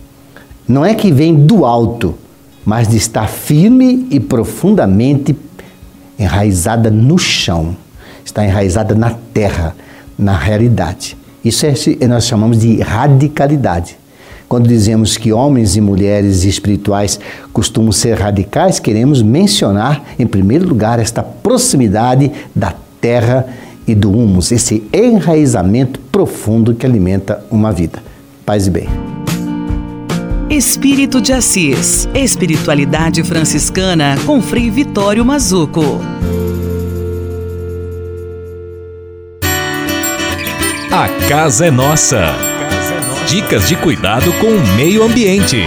Não 0.68 0.86
é 0.86 0.94
que 0.94 1.12
vem 1.12 1.36
do 1.36 1.66
alto, 1.66 2.16
mas 2.66 2.88
de 2.88 2.98
estar 2.98 3.28
firme 3.28 4.08
e 4.10 4.20
profundamente 4.20 5.36
enraizada 6.18 6.90
no 6.90 7.18
chão, 7.18 7.76
está 8.24 8.46
enraizada 8.46 8.96
na 8.96 9.12
terra, 9.34 9.76
na 10.18 10.38
realidade. 10.38 11.18
Isso 11.44 11.66
é, 11.66 12.08
nós 12.08 12.26
chamamos 12.26 12.60
de 12.60 12.82
radicalidade. 12.82 13.98
Quando 14.48 14.68
dizemos 14.68 15.18
que 15.18 15.34
homens 15.34 15.76
e 15.76 15.82
mulheres 15.82 16.44
espirituais 16.44 17.20
costumam 17.52 17.92
ser 17.92 18.20
radicais, 18.20 18.80
queremos 18.80 19.22
mencionar, 19.22 20.04
em 20.20 20.28
primeiro 20.28 20.68
lugar, 20.68 21.00
esta 21.00 21.24
proximidade 21.24 22.32
da 22.56 22.74
terra 23.02 23.48
e 23.88 23.94
do 23.94 24.12
humus, 24.12 24.52
esse 24.52 24.84
enraizamento 24.94 26.00
profundo 26.12 26.74
que 26.74 26.86
alimenta 26.86 27.44
uma 27.50 27.72
vida. 27.72 28.02
Paz 28.46 28.68
e 28.68 28.70
bem. 28.70 28.88
Espírito 30.50 31.20
de 31.20 31.34
Assis. 31.34 32.08
Espiritualidade 32.14 33.24
franciscana 33.24 34.16
com 34.26 34.42
Frei 34.42 34.70
Vitório 34.70 35.26
Mazuco. 35.26 36.00
A 40.92 41.08
casa 41.28 41.66
é 41.66 41.72
nossa. 41.72 42.36
Dicas 43.28 43.68
de 43.68 43.76
cuidado 43.76 44.32
com 44.34 44.48
o 44.48 44.76
meio 44.76 45.04
ambiente. 45.04 45.64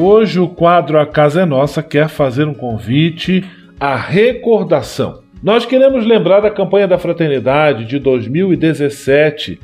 Hoje 0.00 0.40
o 0.40 0.48
quadro 0.48 0.98
A 0.98 1.06
Casa 1.06 1.42
é 1.42 1.44
Nossa 1.44 1.82
quer 1.82 2.08
fazer 2.08 2.46
um 2.46 2.54
convite 2.54 3.44
à 3.78 3.94
recordação. 3.94 5.20
Nós 5.42 5.66
queremos 5.66 6.06
lembrar 6.06 6.40
da 6.40 6.50
campanha 6.50 6.88
da 6.88 6.98
Fraternidade 6.98 7.84
de 7.84 7.98
2017, 7.98 9.60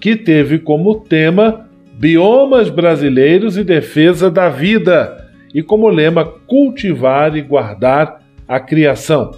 que 0.00 0.16
teve 0.16 0.58
como 0.58 1.00
tema 1.00 1.68
Biomas 1.94 2.68
Brasileiros 2.68 3.56
e 3.56 3.64
Defesa 3.64 4.30
da 4.30 4.48
Vida 4.48 5.28
e 5.52 5.62
como 5.62 5.88
lema 5.88 6.24
Cultivar 6.24 7.36
e 7.36 7.42
Guardar 7.42 8.20
a 8.46 8.60
Criação. 8.60 9.32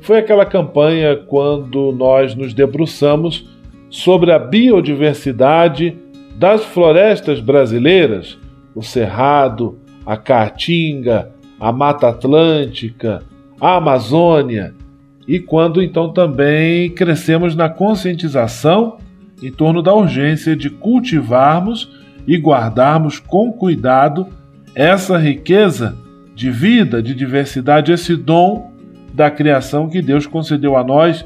Foi 0.00 0.18
aquela 0.18 0.46
campanha 0.46 1.16
quando 1.16 1.92
nós 1.92 2.34
nos 2.34 2.54
debruçamos 2.54 3.48
sobre 3.88 4.32
a 4.32 4.38
biodiversidade 4.38 5.96
das 6.36 6.64
florestas 6.64 7.40
brasileiras 7.40 8.39
o 8.80 8.82
Cerrado, 8.82 9.78
a 10.06 10.16
Caatinga, 10.16 11.30
a 11.60 11.70
Mata 11.70 12.08
Atlântica, 12.08 13.22
a 13.60 13.76
Amazônia, 13.76 14.74
e 15.28 15.38
quando 15.38 15.82
então 15.82 16.10
também 16.12 16.88
crescemos 16.90 17.54
na 17.54 17.68
conscientização 17.68 18.96
em 19.42 19.52
torno 19.52 19.82
da 19.82 19.94
urgência 19.94 20.56
de 20.56 20.70
cultivarmos 20.70 21.90
e 22.26 22.38
guardarmos 22.38 23.18
com 23.18 23.52
cuidado 23.52 24.26
essa 24.74 25.18
riqueza 25.18 25.96
de 26.34 26.50
vida, 26.50 27.02
de 27.02 27.14
diversidade, 27.14 27.92
esse 27.92 28.16
dom 28.16 28.72
da 29.12 29.30
criação 29.30 29.90
que 29.90 30.00
Deus 30.00 30.26
concedeu 30.26 30.74
a 30.74 30.82
nós, 30.82 31.22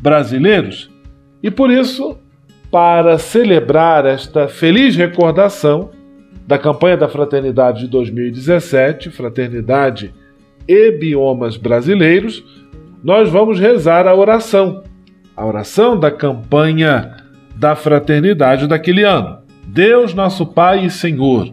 brasileiros. 0.00 0.90
E 1.42 1.50
por 1.50 1.70
isso, 1.70 2.18
para 2.70 3.18
celebrar 3.18 4.06
esta 4.06 4.48
feliz 4.48 4.96
recordação, 4.96 5.90
da 6.46 6.58
campanha 6.58 6.96
da 6.96 7.08
Fraternidade 7.08 7.80
de 7.80 7.88
2017, 7.88 9.10
Fraternidade 9.10 10.14
e 10.68 10.90
Biomas 10.92 11.56
Brasileiros, 11.56 12.44
nós 13.02 13.28
vamos 13.30 13.58
rezar 13.58 14.06
a 14.06 14.14
oração, 14.14 14.82
a 15.36 15.44
oração 15.44 15.98
da 15.98 16.10
campanha 16.10 17.16
da 17.56 17.74
Fraternidade 17.74 18.66
daquele 18.66 19.02
ano. 19.02 19.38
Deus, 19.66 20.12
nosso 20.14 20.46
Pai 20.46 20.84
e 20.84 20.90
Senhor, 20.90 21.52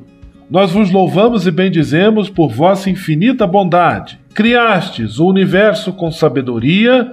nós 0.50 0.72
vos 0.72 0.92
louvamos 0.92 1.48
e 1.48 1.52
bendizemos 1.52 2.30
por 2.30 2.52
vossa 2.52 2.90
infinita 2.90 3.48
bondade. 3.48 4.20
Criastes 4.34 5.18
o 5.18 5.28
universo 5.28 5.94
com 5.94 6.12
sabedoria 6.12 7.12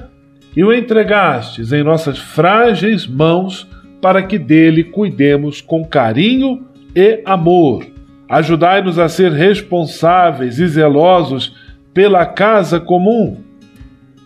e 0.57 0.65
o 0.65 0.73
entregastes 0.73 1.73
em 1.73 1.85
nossas 1.85 2.19
frágeis 2.19 3.07
mãos 3.07 3.69
para 4.01 4.23
que 4.23 4.39
dele 4.39 4.85
cuidemos 4.85 5.61
com 5.61 5.85
carinho 5.85 6.67
e 6.95 7.23
amor. 7.25 7.87
Ajudai-nos 8.29 8.99
a 8.99 9.09
ser 9.09 9.33
responsáveis 9.33 10.59
e 10.59 10.67
zelosos 10.67 11.55
pela 11.95 12.27
casa 12.27 12.79
comum. 12.79 13.39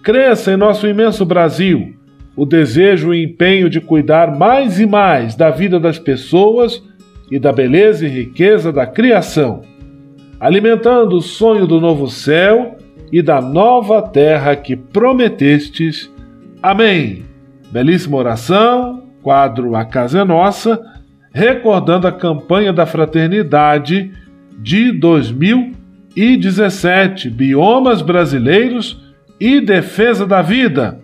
Cresça 0.03 0.53
em 0.53 0.57
nosso 0.57 0.87
imenso 0.87 1.25
Brasil 1.25 1.95
o 2.37 2.47
desejo 2.47 3.13
e 3.13 3.25
empenho 3.25 3.69
de 3.69 3.81
cuidar 3.81 4.37
mais 4.37 4.81
e 4.81 4.87
mais 4.87 5.35
da 5.35 5.51
vida 5.51 5.79
das 5.79 5.99
pessoas 5.99 6.83
e 7.31 7.39
da 7.39 7.53
beleza 7.53 8.07
e 8.07 8.09
riqueza 8.09 8.73
da 8.73 8.87
criação, 8.87 9.63
alimentando 10.41 11.17
o 11.17 11.23
sonho 11.23 11.67
do 11.67 11.81
novo 11.81 12.09
céu 12.09 12.77
e 13.11 13.23
da 13.23 13.41
nova 13.41 14.03
terra 14.03 14.57
que 14.57 14.75
prometestes. 14.75 16.11
Amém. 16.63 17.25
Belíssima 17.71 18.17
oração, 18.17 19.05
quadro 19.23 19.77
A 19.77 19.85
Casa 19.85 20.21
é 20.21 20.25
Nossa 20.25 20.81
recordando 21.33 22.07
a 22.07 22.13
campanha 22.13 22.73
da 22.73 22.87
fraternidade 22.87 24.13
de 24.59 24.93
2017, 24.93 27.31
Biomas 27.31 28.03
Brasileiros 28.03 29.03
e 29.41 29.61
Defesa 29.61 30.25
da 30.27 30.43
Vida. 30.43 31.01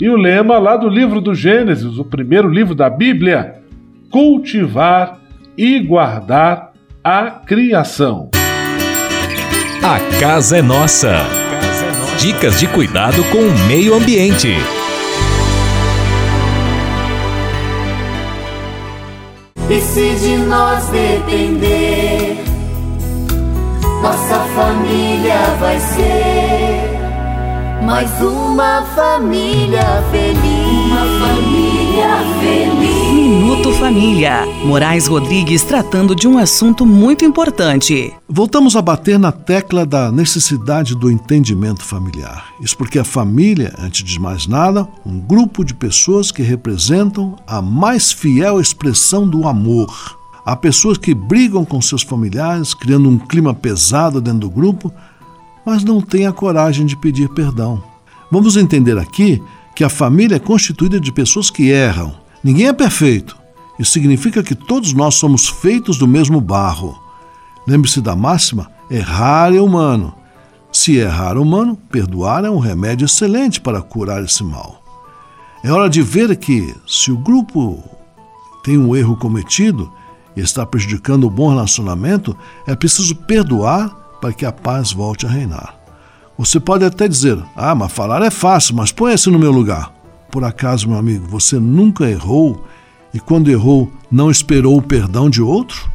E 0.00 0.08
o 0.08 0.16
lema 0.16 0.56
lá 0.58 0.76
do 0.76 0.88
livro 0.88 1.20
do 1.20 1.34
Gênesis, 1.34 1.98
o 1.98 2.04
primeiro 2.04 2.48
livro 2.48 2.74
da 2.74 2.88
Bíblia: 2.88 3.56
cultivar 4.10 5.20
e 5.56 5.78
guardar 5.80 6.72
a 7.02 7.30
criação. 7.30 8.30
A 9.82 9.98
casa 10.18 10.58
é 10.58 10.62
nossa. 10.62 11.18
Dicas 12.18 12.58
de 12.58 12.66
cuidado 12.66 13.22
com 13.24 13.38
o 13.38 13.66
meio 13.68 13.94
ambiente. 13.94 14.54
E 19.70 19.80
se 19.80 20.14
de 20.16 20.36
nós 20.36 20.84
depender, 20.88 22.44
nossa 24.02 24.38
família 24.54 25.38
vai 25.58 25.80
ser 25.80 26.94
mais 27.82 28.10
uma 28.20 28.82
família 28.94 30.02
feliz. 30.10 30.92
Uma 30.92 31.26
família. 31.26 31.53
Minuto 33.14 33.72
Família. 33.74 34.44
Moraes 34.64 35.06
Rodrigues 35.06 35.62
tratando 35.62 36.14
de 36.14 36.26
um 36.26 36.38
assunto 36.38 36.84
muito 36.84 37.24
importante. 37.24 38.12
Voltamos 38.28 38.74
a 38.74 38.82
bater 38.82 39.16
na 39.16 39.30
tecla 39.30 39.86
da 39.86 40.10
necessidade 40.10 40.96
do 40.96 41.08
entendimento 41.08 41.84
familiar. 41.84 42.46
Isso 42.60 42.76
porque 42.76 42.98
a 42.98 43.04
família, 43.04 43.72
antes 43.78 44.02
de 44.02 44.18
mais 44.18 44.48
nada, 44.48 44.88
um 45.06 45.20
grupo 45.20 45.64
de 45.64 45.72
pessoas 45.72 46.32
que 46.32 46.42
representam 46.42 47.36
a 47.46 47.62
mais 47.62 48.10
fiel 48.10 48.60
expressão 48.60 49.28
do 49.28 49.46
amor. 49.46 50.18
Há 50.44 50.56
pessoas 50.56 50.98
que 50.98 51.14
brigam 51.14 51.64
com 51.64 51.80
seus 51.80 52.02
familiares, 52.02 52.74
criando 52.74 53.08
um 53.08 53.18
clima 53.18 53.54
pesado 53.54 54.20
dentro 54.20 54.40
do 54.40 54.50
grupo, 54.50 54.92
mas 55.64 55.84
não 55.84 56.00
têm 56.00 56.26
a 56.26 56.32
coragem 56.32 56.84
de 56.84 56.96
pedir 56.96 57.28
perdão. 57.28 57.80
Vamos 58.30 58.56
entender 58.56 58.98
aqui 58.98 59.40
que 59.74 59.84
a 59.84 59.88
família 59.88 60.36
é 60.36 60.38
constituída 60.38 61.00
de 61.00 61.12
pessoas 61.12 61.50
que 61.50 61.70
erram. 61.70 62.14
Ninguém 62.42 62.68
é 62.68 62.72
perfeito. 62.72 63.36
Isso 63.78 63.92
significa 63.92 64.42
que 64.42 64.54
todos 64.54 64.92
nós 64.92 65.16
somos 65.16 65.48
feitos 65.48 65.98
do 65.98 66.06
mesmo 66.06 66.40
barro. 66.40 66.96
Lembre-se 67.66 68.00
da 68.00 68.14
máxima: 68.14 68.70
errar 68.90 69.52
é 69.54 69.60
humano. 69.60 70.14
Se 70.70 70.96
errar 70.96 71.36
é 71.36 71.38
humano, 71.38 71.76
perdoar 71.90 72.44
é 72.44 72.50
um 72.50 72.58
remédio 72.58 73.04
excelente 73.04 73.60
para 73.60 73.82
curar 73.82 74.22
esse 74.22 74.42
mal. 74.44 74.82
É 75.62 75.72
hora 75.72 75.88
de 75.88 76.02
ver 76.02 76.36
que, 76.36 76.74
se 76.86 77.10
o 77.10 77.16
grupo 77.16 77.82
tem 78.62 78.76
um 78.76 78.94
erro 78.94 79.16
cometido 79.16 79.90
e 80.36 80.40
está 80.40 80.66
prejudicando 80.66 81.24
o 81.24 81.30
bom 81.30 81.48
relacionamento, 81.48 82.36
é 82.66 82.74
preciso 82.74 83.14
perdoar 83.14 83.88
para 84.20 84.32
que 84.32 84.44
a 84.44 84.52
paz 84.52 84.92
volte 84.92 85.26
a 85.26 85.28
reinar. 85.28 85.73
Você 86.36 86.58
pode 86.58 86.84
até 86.84 87.06
dizer: 87.06 87.38
Ah, 87.54 87.74
mas 87.74 87.92
falar 87.92 88.22
é 88.22 88.30
fácil, 88.30 88.74
mas 88.74 88.92
põe-se 88.92 89.30
no 89.30 89.38
meu 89.38 89.52
lugar. 89.52 89.92
Por 90.30 90.42
acaso, 90.42 90.88
meu 90.88 90.98
amigo, 90.98 91.26
você 91.28 91.58
nunca 91.60 92.10
errou 92.10 92.64
e, 93.12 93.20
quando 93.20 93.50
errou, 93.50 93.90
não 94.10 94.30
esperou 94.30 94.76
o 94.76 94.82
perdão 94.82 95.30
de 95.30 95.40
outro? 95.40 95.88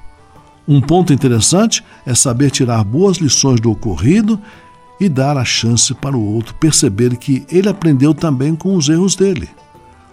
Um 0.66 0.80
ponto 0.80 1.12
interessante 1.12 1.84
é 2.06 2.16
saber 2.16 2.52
tirar 2.52 2.84
boas 2.84 3.18
lições 3.18 3.60
do 3.60 3.72
ocorrido 3.72 4.40
e 5.00 5.10
dar 5.10 5.38
a 5.38 5.44
chance 5.44 5.94
para 5.94 6.16
o 6.16 6.24
outro 6.24 6.54
perceber 6.56 7.18
que 7.18 7.44
ele 7.50 7.68
aprendeu 7.68 8.14
também 8.14 8.56
com 8.56 8.76
os 8.76 8.88
erros 8.88 9.16
dele. 9.16 9.50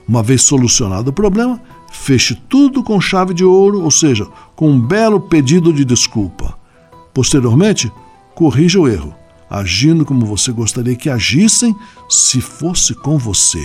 Uma 0.09 0.23
vez 0.23 0.43
solucionado 0.43 1.11
o 1.11 1.13
problema, 1.13 1.61
feche 1.91 2.35
tudo 2.49 2.83
com 2.83 3.01
chave 3.01 3.35
de 3.35 3.45
ouro, 3.45 3.83
ou 3.83 3.91
seja, 3.91 4.27
com 4.55 4.71
um 4.71 4.81
belo 4.81 5.21
pedido 5.21 5.73
de 5.73 5.85
desculpa. 5.85 6.57
Posteriormente, 7.13 7.93
corrija 8.35 8.81
o 8.81 8.89
erro, 8.89 9.15
agindo 9.49 10.05
como 10.05 10.27
você 10.27 10.53
gostaria 10.53 10.97
que 10.97 11.11
agissem 11.11 11.75
se 12.09 12.41
fosse 12.41 12.95
com 12.95 13.19
você. 13.19 13.65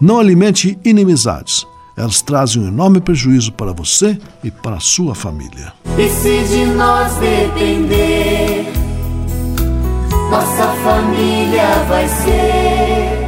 Não 0.00 0.18
alimente 0.18 0.78
inimizades. 0.84 1.66
Elas 1.96 2.22
trazem 2.22 2.62
um 2.62 2.68
enorme 2.68 3.00
prejuízo 3.00 3.52
para 3.52 3.72
você 3.72 4.18
e 4.42 4.50
para 4.50 4.76
a 4.76 4.80
sua 4.80 5.14
família. 5.14 5.72
E 5.98 6.08
se 6.08 6.44
de 6.48 6.64
nós 6.66 7.12
depender, 7.16 8.72
nossa 10.30 10.68
família 10.82 11.84
vai 11.88 12.08
ser 12.08 13.20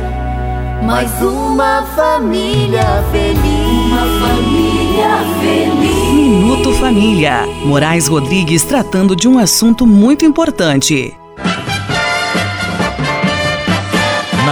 mais 0.82 1.10
uma 1.20 1.82
família 1.94 3.04
feliz. 3.12 3.92
Uma 3.92 4.26
família 4.26 5.18
feliz. 5.40 6.12
Minuto 6.14 6.72
Família. 6.74 7.46
Moraes 7.64 8.06
Rodrigues 8.08 8.64
tratando 8.64 9.14
de 9.14 9.28
um 9.28 9.38
assunto 9.38 9.86
muito 9.86 10.24
importante. 10.24 11.14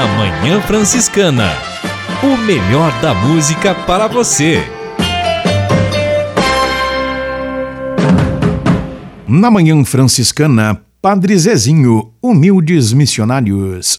Na 0.01 0.07
Manhã 0.07 0.63
Franciscana. 0.63 1.51
O 2.23 2.35
melhor 2.35 2.91
da 3.03 3.13
música 3.13 3.75
para 3.75 4.07
você. 4.07 4.63
Na 9.29 9.51
Manhã 9.51 9.85
Franciscana, 9.85 10.81
Padre 11.03 11.37
Zezinho, 11.37 12.15
Humildes 12.23 12.95
Missionários. 12.95 13.99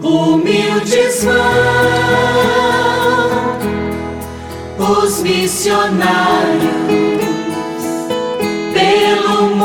Humildes 0.00 1.24
vão 4.78 5.02
os 5.02 5.22
missionários 5.22 6.87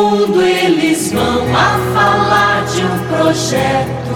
mundo 0.04 0.42
eles 0.42 1.14
vão 1.14 1.44
a 1.56 1.80
falar 1.94 2.66
de 2.66 2.84
um 2.84 2.98
projeto, 3.08 4.16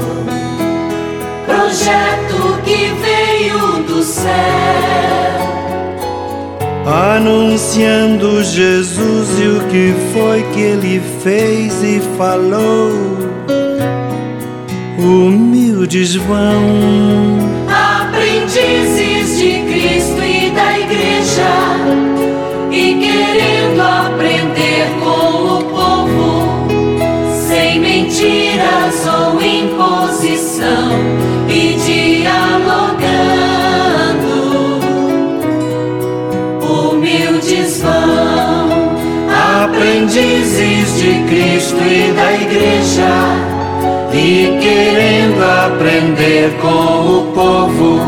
projeto 1.45 2.61
que 2.65 2.91
veio 3.01 3.83
do 3.83 4.03
céu, 4.03 4.27
anunciando 6.85 8.43
Jesus 8.43 9.39
e 9.39 9.47
o 9.47 9.63
que 9.69 9.95
foi 10.11 10.43
que 10.53 10.59
ele 10.59 11.01
fez 11.23 11.81
e 11.81 12.01
falou. 12.17 12.91
Humildes 14.99 16.15
vão, 16.15 17.39
aprendizes 17.69 19.37
de 19.37 19.51
Cristo 19.71 20.21
e 20.21 20.49
da 20.49 20.79
igreja, 20.79 21.53
e 22.71 22.95
querendo 22.95 23.81
aprender 23.81 24.87
com 24.99 25.16
mentiras 28.87 29.05
ou 29.07 29.41
imposição, 29.41 30.91
e 31.49 31.75
dialogando. 32.23 33.07
Humildes 36.61 37.81
vão, 37.81 38.69
aprendizes 39.63 40.97
de 40.99 41.11
Cristo 41.27 41.81
e 41.83 42.13
da 42.13 42.33
igreja 42.33 43.13
e 44.13 44.57
querendo 44.61 45.43
aprender 45.65 46.57
com 46.61 47.17
o 47.17 47.31
povo, 47.33 47.99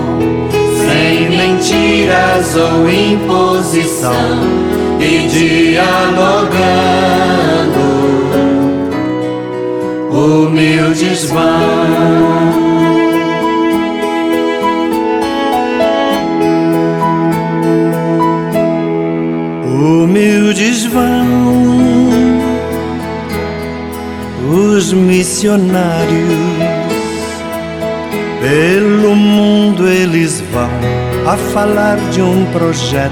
sem 0.77 1.29
mentiras 1.29 2.55
ou 2.55 2.89
imposição, 2.89 4.39
e 4.99 5.27
dialogando, 5.27 6.49
humildes 10.19 11.25
vão. 11.25 11.39
Humildes 19.65 20.85
vão 20.85 21.69
os 24.75 24.93
missionários. 24.93 25.79
Pelo 28.41 29.15
mundo 29.15 29.87
eles 29.87 30.41
vão 30.51 30.69
a 31.27 31.37
falar 31.37 31.97
de 32.11 32.21
um 32.21 32.45
projeto. 32.51 33.11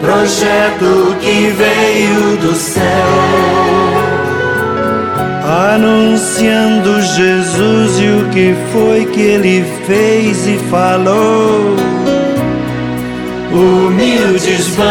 Projeto 0.00 1.16
que 1.20 1.48
veio 1.48 2.36
do 2.36 2.54
céu, 2.54 2.82
anunciando 5.54 7.00
Jesus 7.00 8.00
e 8.00 8.08
o 8.08 8.28
que 8.30 8.56
foi 8.72 9.06
que 9.06 9.20
ele 9.20 9.64
fez 9.86 10.46
e 10.48 10.58
falou. 10.68 11.76
Humildes 13.52 14.66
vão, 14.70 14.84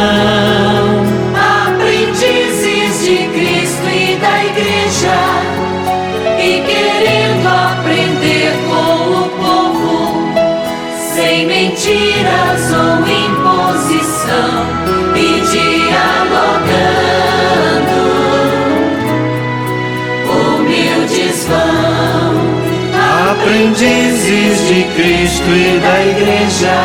aprendizes 1.68 3.04
de 3.04 3.18
Cristo 3.28 3.90
e 3.90 4.16
da 4.16 4.46
igreja, 4.46 5.18
e 6.40 6.64
querendo 6.66 7.48
aprender 7.48 8.54
com 8.70 8.94
o 9.20 9.24
povo, 9.44 10.32
sem 11.14 11.46
mentiras 11.46 12.72
ou 12.72 13.06
imposição, 13.06 14.54
e 15.14 15.42
dialogando. 15.52 17.03
Humildes 21.34 21.48
vão, 21.48 22.38
aprendizes 23.32 24.68
de 24.68 24.84
Cristo 24.96 25.50
e 25.50 25.80
da 25.80 26.06
igreja 26.06 26.76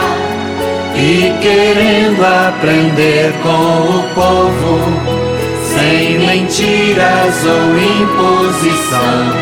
e 0.96 1.34
querendo 1.42 2.24
aprender 2.24 3.34
com 3.42 3.50
o 3.50 4.02
povo, 4.14 4.80
sem 5.74 6.18
mentiras 6.18 7.44
ou 7.44 7.78
imposição, 7.78 9.36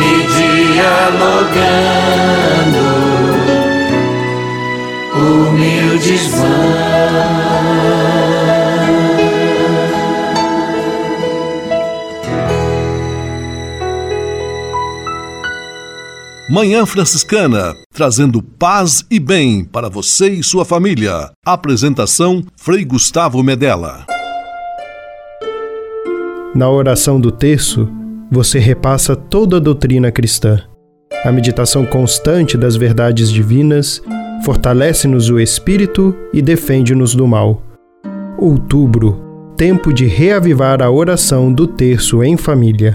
e 0.00 0.26
dialogando, 0.74 2.82
humildes 5.14 6.26
vão. 6.28 8.27
Manhã 16.50 16.86
Franciscana, 16.86 17.74
trazendo 17.92 18.42
paz 18.42 19.04
e 19.10 19.20
bem 19.20 19.62
para 19.62 19.90
você 19.90 20.30
e 20.30 20.42
sua 20.42 20.64
família. 20.64 21.30
Apresentação 21.44 22.42
Frei 22.56 22.86
Gustavo 22.86 23.42
Medella. 23.42 24.06
Na 26.54 26.70
oração 26.70 27.20
do 27.20 27.30
terço, 27.30 27.86
você 28.30 28.58
repassa 28.58 29.14
toda 29.14 29.58
a 29.58 29.60
doutrina 29.60 30.10
cristã. 30.10 30.58
A 31.22 31.30
meditação 31.30 31.84
constante 31.84 32.56
das 32.56 32.76
verdades 32.76 33.30
divinas 33.30 34.00
fortalece-nos 34.42 35.28
o 35.28 35.38
espírito 35.38 36.16
e 36.32 36.40
defende-nos 36.40 37.14
do 37.14 37.26
mal. 37.26 37.62
Outubro, 38.38 39.52
tempo 39.54 39.92
de 39.92 40.06
reavivar 40.06 40.80
a 40.80 40.90
oração 40.90 41.52
do 41.52 41.66
terço 41.66 42.24
em 42.24 42.38
família. 42.38 42.94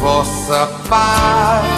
vossa 0.00 0.66
paz. 0.88 1.77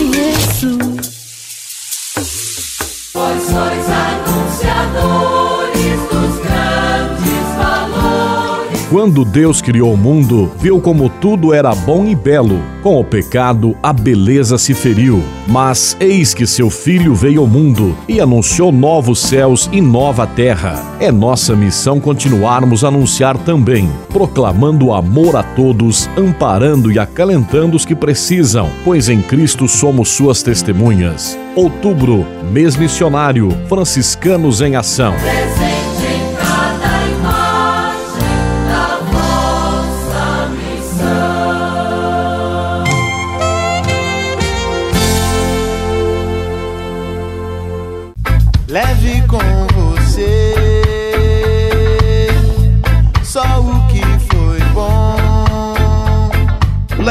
Quando 9.01 9.25
Deus 9.25 9.63
criou 9.63 9.95
o 9.95 9.97
mundo, 9.97 10.51
viu 10.59 10.79
como 10.79 11.09
tudo 11.09 11.55
era 11.55 11.73
bom 11.73 12.05
e 12.05 12.13
belo. 12.13 12.61
Com 12.83 12.99
o 12.99 13.03
pecado, 13.03 13.75
a 13.81 13.91
beleza 13.91 14.59
se 14.59 14.75
feriu. 14.75 15.23
Mas 15.47 15.97
eis 15.99 16.35
que 16.35 16.45
seu 16.45 16.69
filho 16.69 17.15
veio 17.15 17.41
ao 17.41 17.47
mundo 17.47 17.97
e 18.07 18.21
anunciou 18.21 18.71
novos 18.71 19.17
céus 19.17 19.67
e 19.73 19.81
nova 19.81 20.27
terra. 20.27 20.79
É 20.99 21.11
nossa 21.11 21.55
missão 21.55 21.99
continuarmos 21.99 22.83
a 22.83 22.89
anunciar 22.89 23.39
também, 23.39 23.89
proclamando 24.09 24.93
amor 24.93 25.35
a 25.35 25.41
todos, 25.41 26.07
amparando 26.15 26.91
e 26.91 26.99
acalentando 26.99 27.75
os 27.75 27.83
que 27.83 27.95
precisam, 27.95 28.69
pois 28.83 29.09
em 29.09 29.19
Cristo 29.19 29.67
somos 29.67 30.09
suas 30.09 30.43
testemunhas. 30.43 31.35
Outubro, 31.55 32.23
mês 32.51 32.75
missionário, 32.75 33.49
franciscanos 33.67 34.61
em 34.61 34.75
ação. 34.75 35.15
Presente 35.15 35.70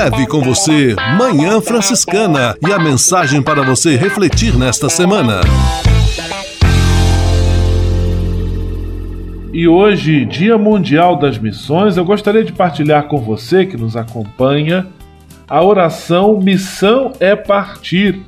Leve 0.02 0.26
com 0.26 0.40
você 0.40 0.96
Manhã 1.18 1.60
Franciscana 1.60 2.56
e 2.66 2.72
a 2.72 2.78
mensagem 2.78 3.42
para 3.42 3.62
você 3.62 3.96
refletir 3.96 4.56
nesta 4.56 4.88
semana. 4.88 5.42
E 9.52 9.68
hoje, 9.68 10.24
Dia 10.24 10.56
Mundial 10.56 11.16
das 11.16 11.36
Missões, 11.36 11.98
eu 11.98 12.04
gostaria 12.06 12.42
de 12.42 12.50
partilhar 12.50 13.08
com 13.08 13.18
você 13.18 13.66
que 13.66 13.76
nos 13.76 13.94
acompanha 13.94 14.86
a 15.46 15.62
oração 15.62 16.40
Missão 16.40 17.12
é 17.20 17.36
Partir, 17.36 18.22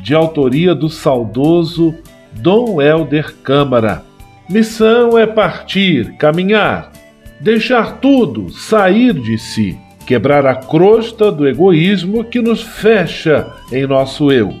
de 0.00 0.14
autoria 0.14 0.74
do 0.74 0.90
saudoso 0.90 1.94
Dom 2.34 2.82
Helder 2.82 3.34
Câmara. 3.42 4.02
Missão 4.50 5.16
é 5.16 5.26
partir, 5.26 6.18
caminhar, 6.18 6.92
deixar 7.40 7.92
tudo, 7.92 8.50
sair 8.50 9.14
de 9.14 9.38
si, 9.38 9.78
quebrar 10.06 10.46
a 10.46 10.54
crosta 10.54 11.32
do 11.32 11.46
egoísmo 11.46 12.24
que 12.24 12.40
nos 12.40 12.62
fecha 12.62 13.52
em 13.72 13.86
nosso 13.86 14.30
eu. 14.30 14.54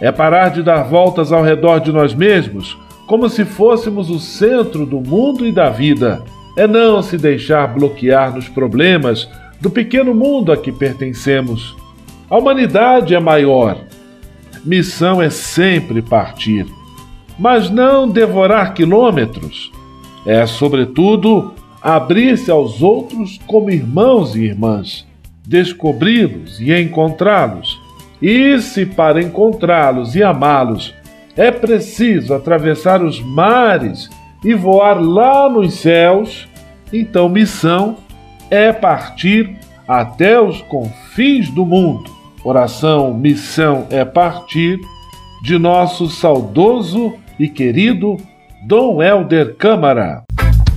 É 0.00 0.12
parar 0.12 0.50
de 0.50 0.62
dar 0.62 0.82
voltas 0.82 1.32
ao 1.32 1.42
redor 1.42 1.80
de 1.80 1.92
nós 1.92 2.14
mesmos, 2.14 2.76
como 3.06 3.28
se 3.28 3.44
fôssemos 3.44 4.10
o 4.10 4.18
centro 4.18 4.84
do 4.84 5.00
mundo 5.00 5.46
e 5.46 5.52
da 5.52 5.70
vida. 5.70 6.22
É 6.56 6.66
não 6.66 7.02
se 7.02 7.16
deixar 7.16 7.66
bloquear 7.68 8.34
nos 8.34 8.48
problemas 8.48 9.28
do 9.60 9.70
pequeno 9.70 10.14
mundo 10.14 10.52
a 10.52 10.56
que 10.56 10.70
pertencemos. 10.70 11.76
A 12.30 12.36
humanidade 12.36 13.14
é 13.14 13.20
maior. 13.20 13.78
Missão 14.64 15.22
é 15.22 15.30
sempre 15.30 16.02
partir, 16.02 16.66
mas 17.38 17.70
não 17.70 18.08
devorar 18.08 18.74
quilômetros. 18.74 19.72
É, 20.26 20.44
sobretudo, 20.46 21.54
abrir-se 21.82 22.50
aos 22.50 22.82
outros 22.82 23.38
como 23.46 23.70
irmãos 23.70 24.34
e 24.34 24.42
irmãs, 24.42 25.06
descobri-los 25.46 26.60
e 26.60 26.74
encontrá-los. 26.78 27.78
E 28.20 28.58
se 28.60 28.84
para 28.84 29.22
encontrá-los 29.22 30.14
e 30.14 30.22
amá-los 30.22 30.94
é 31.36 31.50
preciso 31.50 32.34
atravessar 32.34 33.02
os 33.02 33.20
mares 33.20 34.10
e 34.44 34.54
voar 34.54 35.00
lá 35.00 35.48
nos 35.48 35.74
céus, 35.74 36.48
então 36.92 37.28
missão 37.28 37.96
é 38.50 38.72
partir 38.72 39.56
até 39.86 40.40
os 40.40 40.60
confins 40.62 41.48
do 41.48 41.64
mundo. 41.64 42.18
Oração 42.44 43.12
Missão 43.14 43.86
é 43.90 44.04
Partir, 44.04 44.78
de 45.42 45.58
nosso 45.58 46.08
saudoso 46.08 47.14
e 47.38 47.48
querido 47.48 48.16
Dom 48.66 49.02
Helder 49.02 49.56
Câmara. 49.56 50.27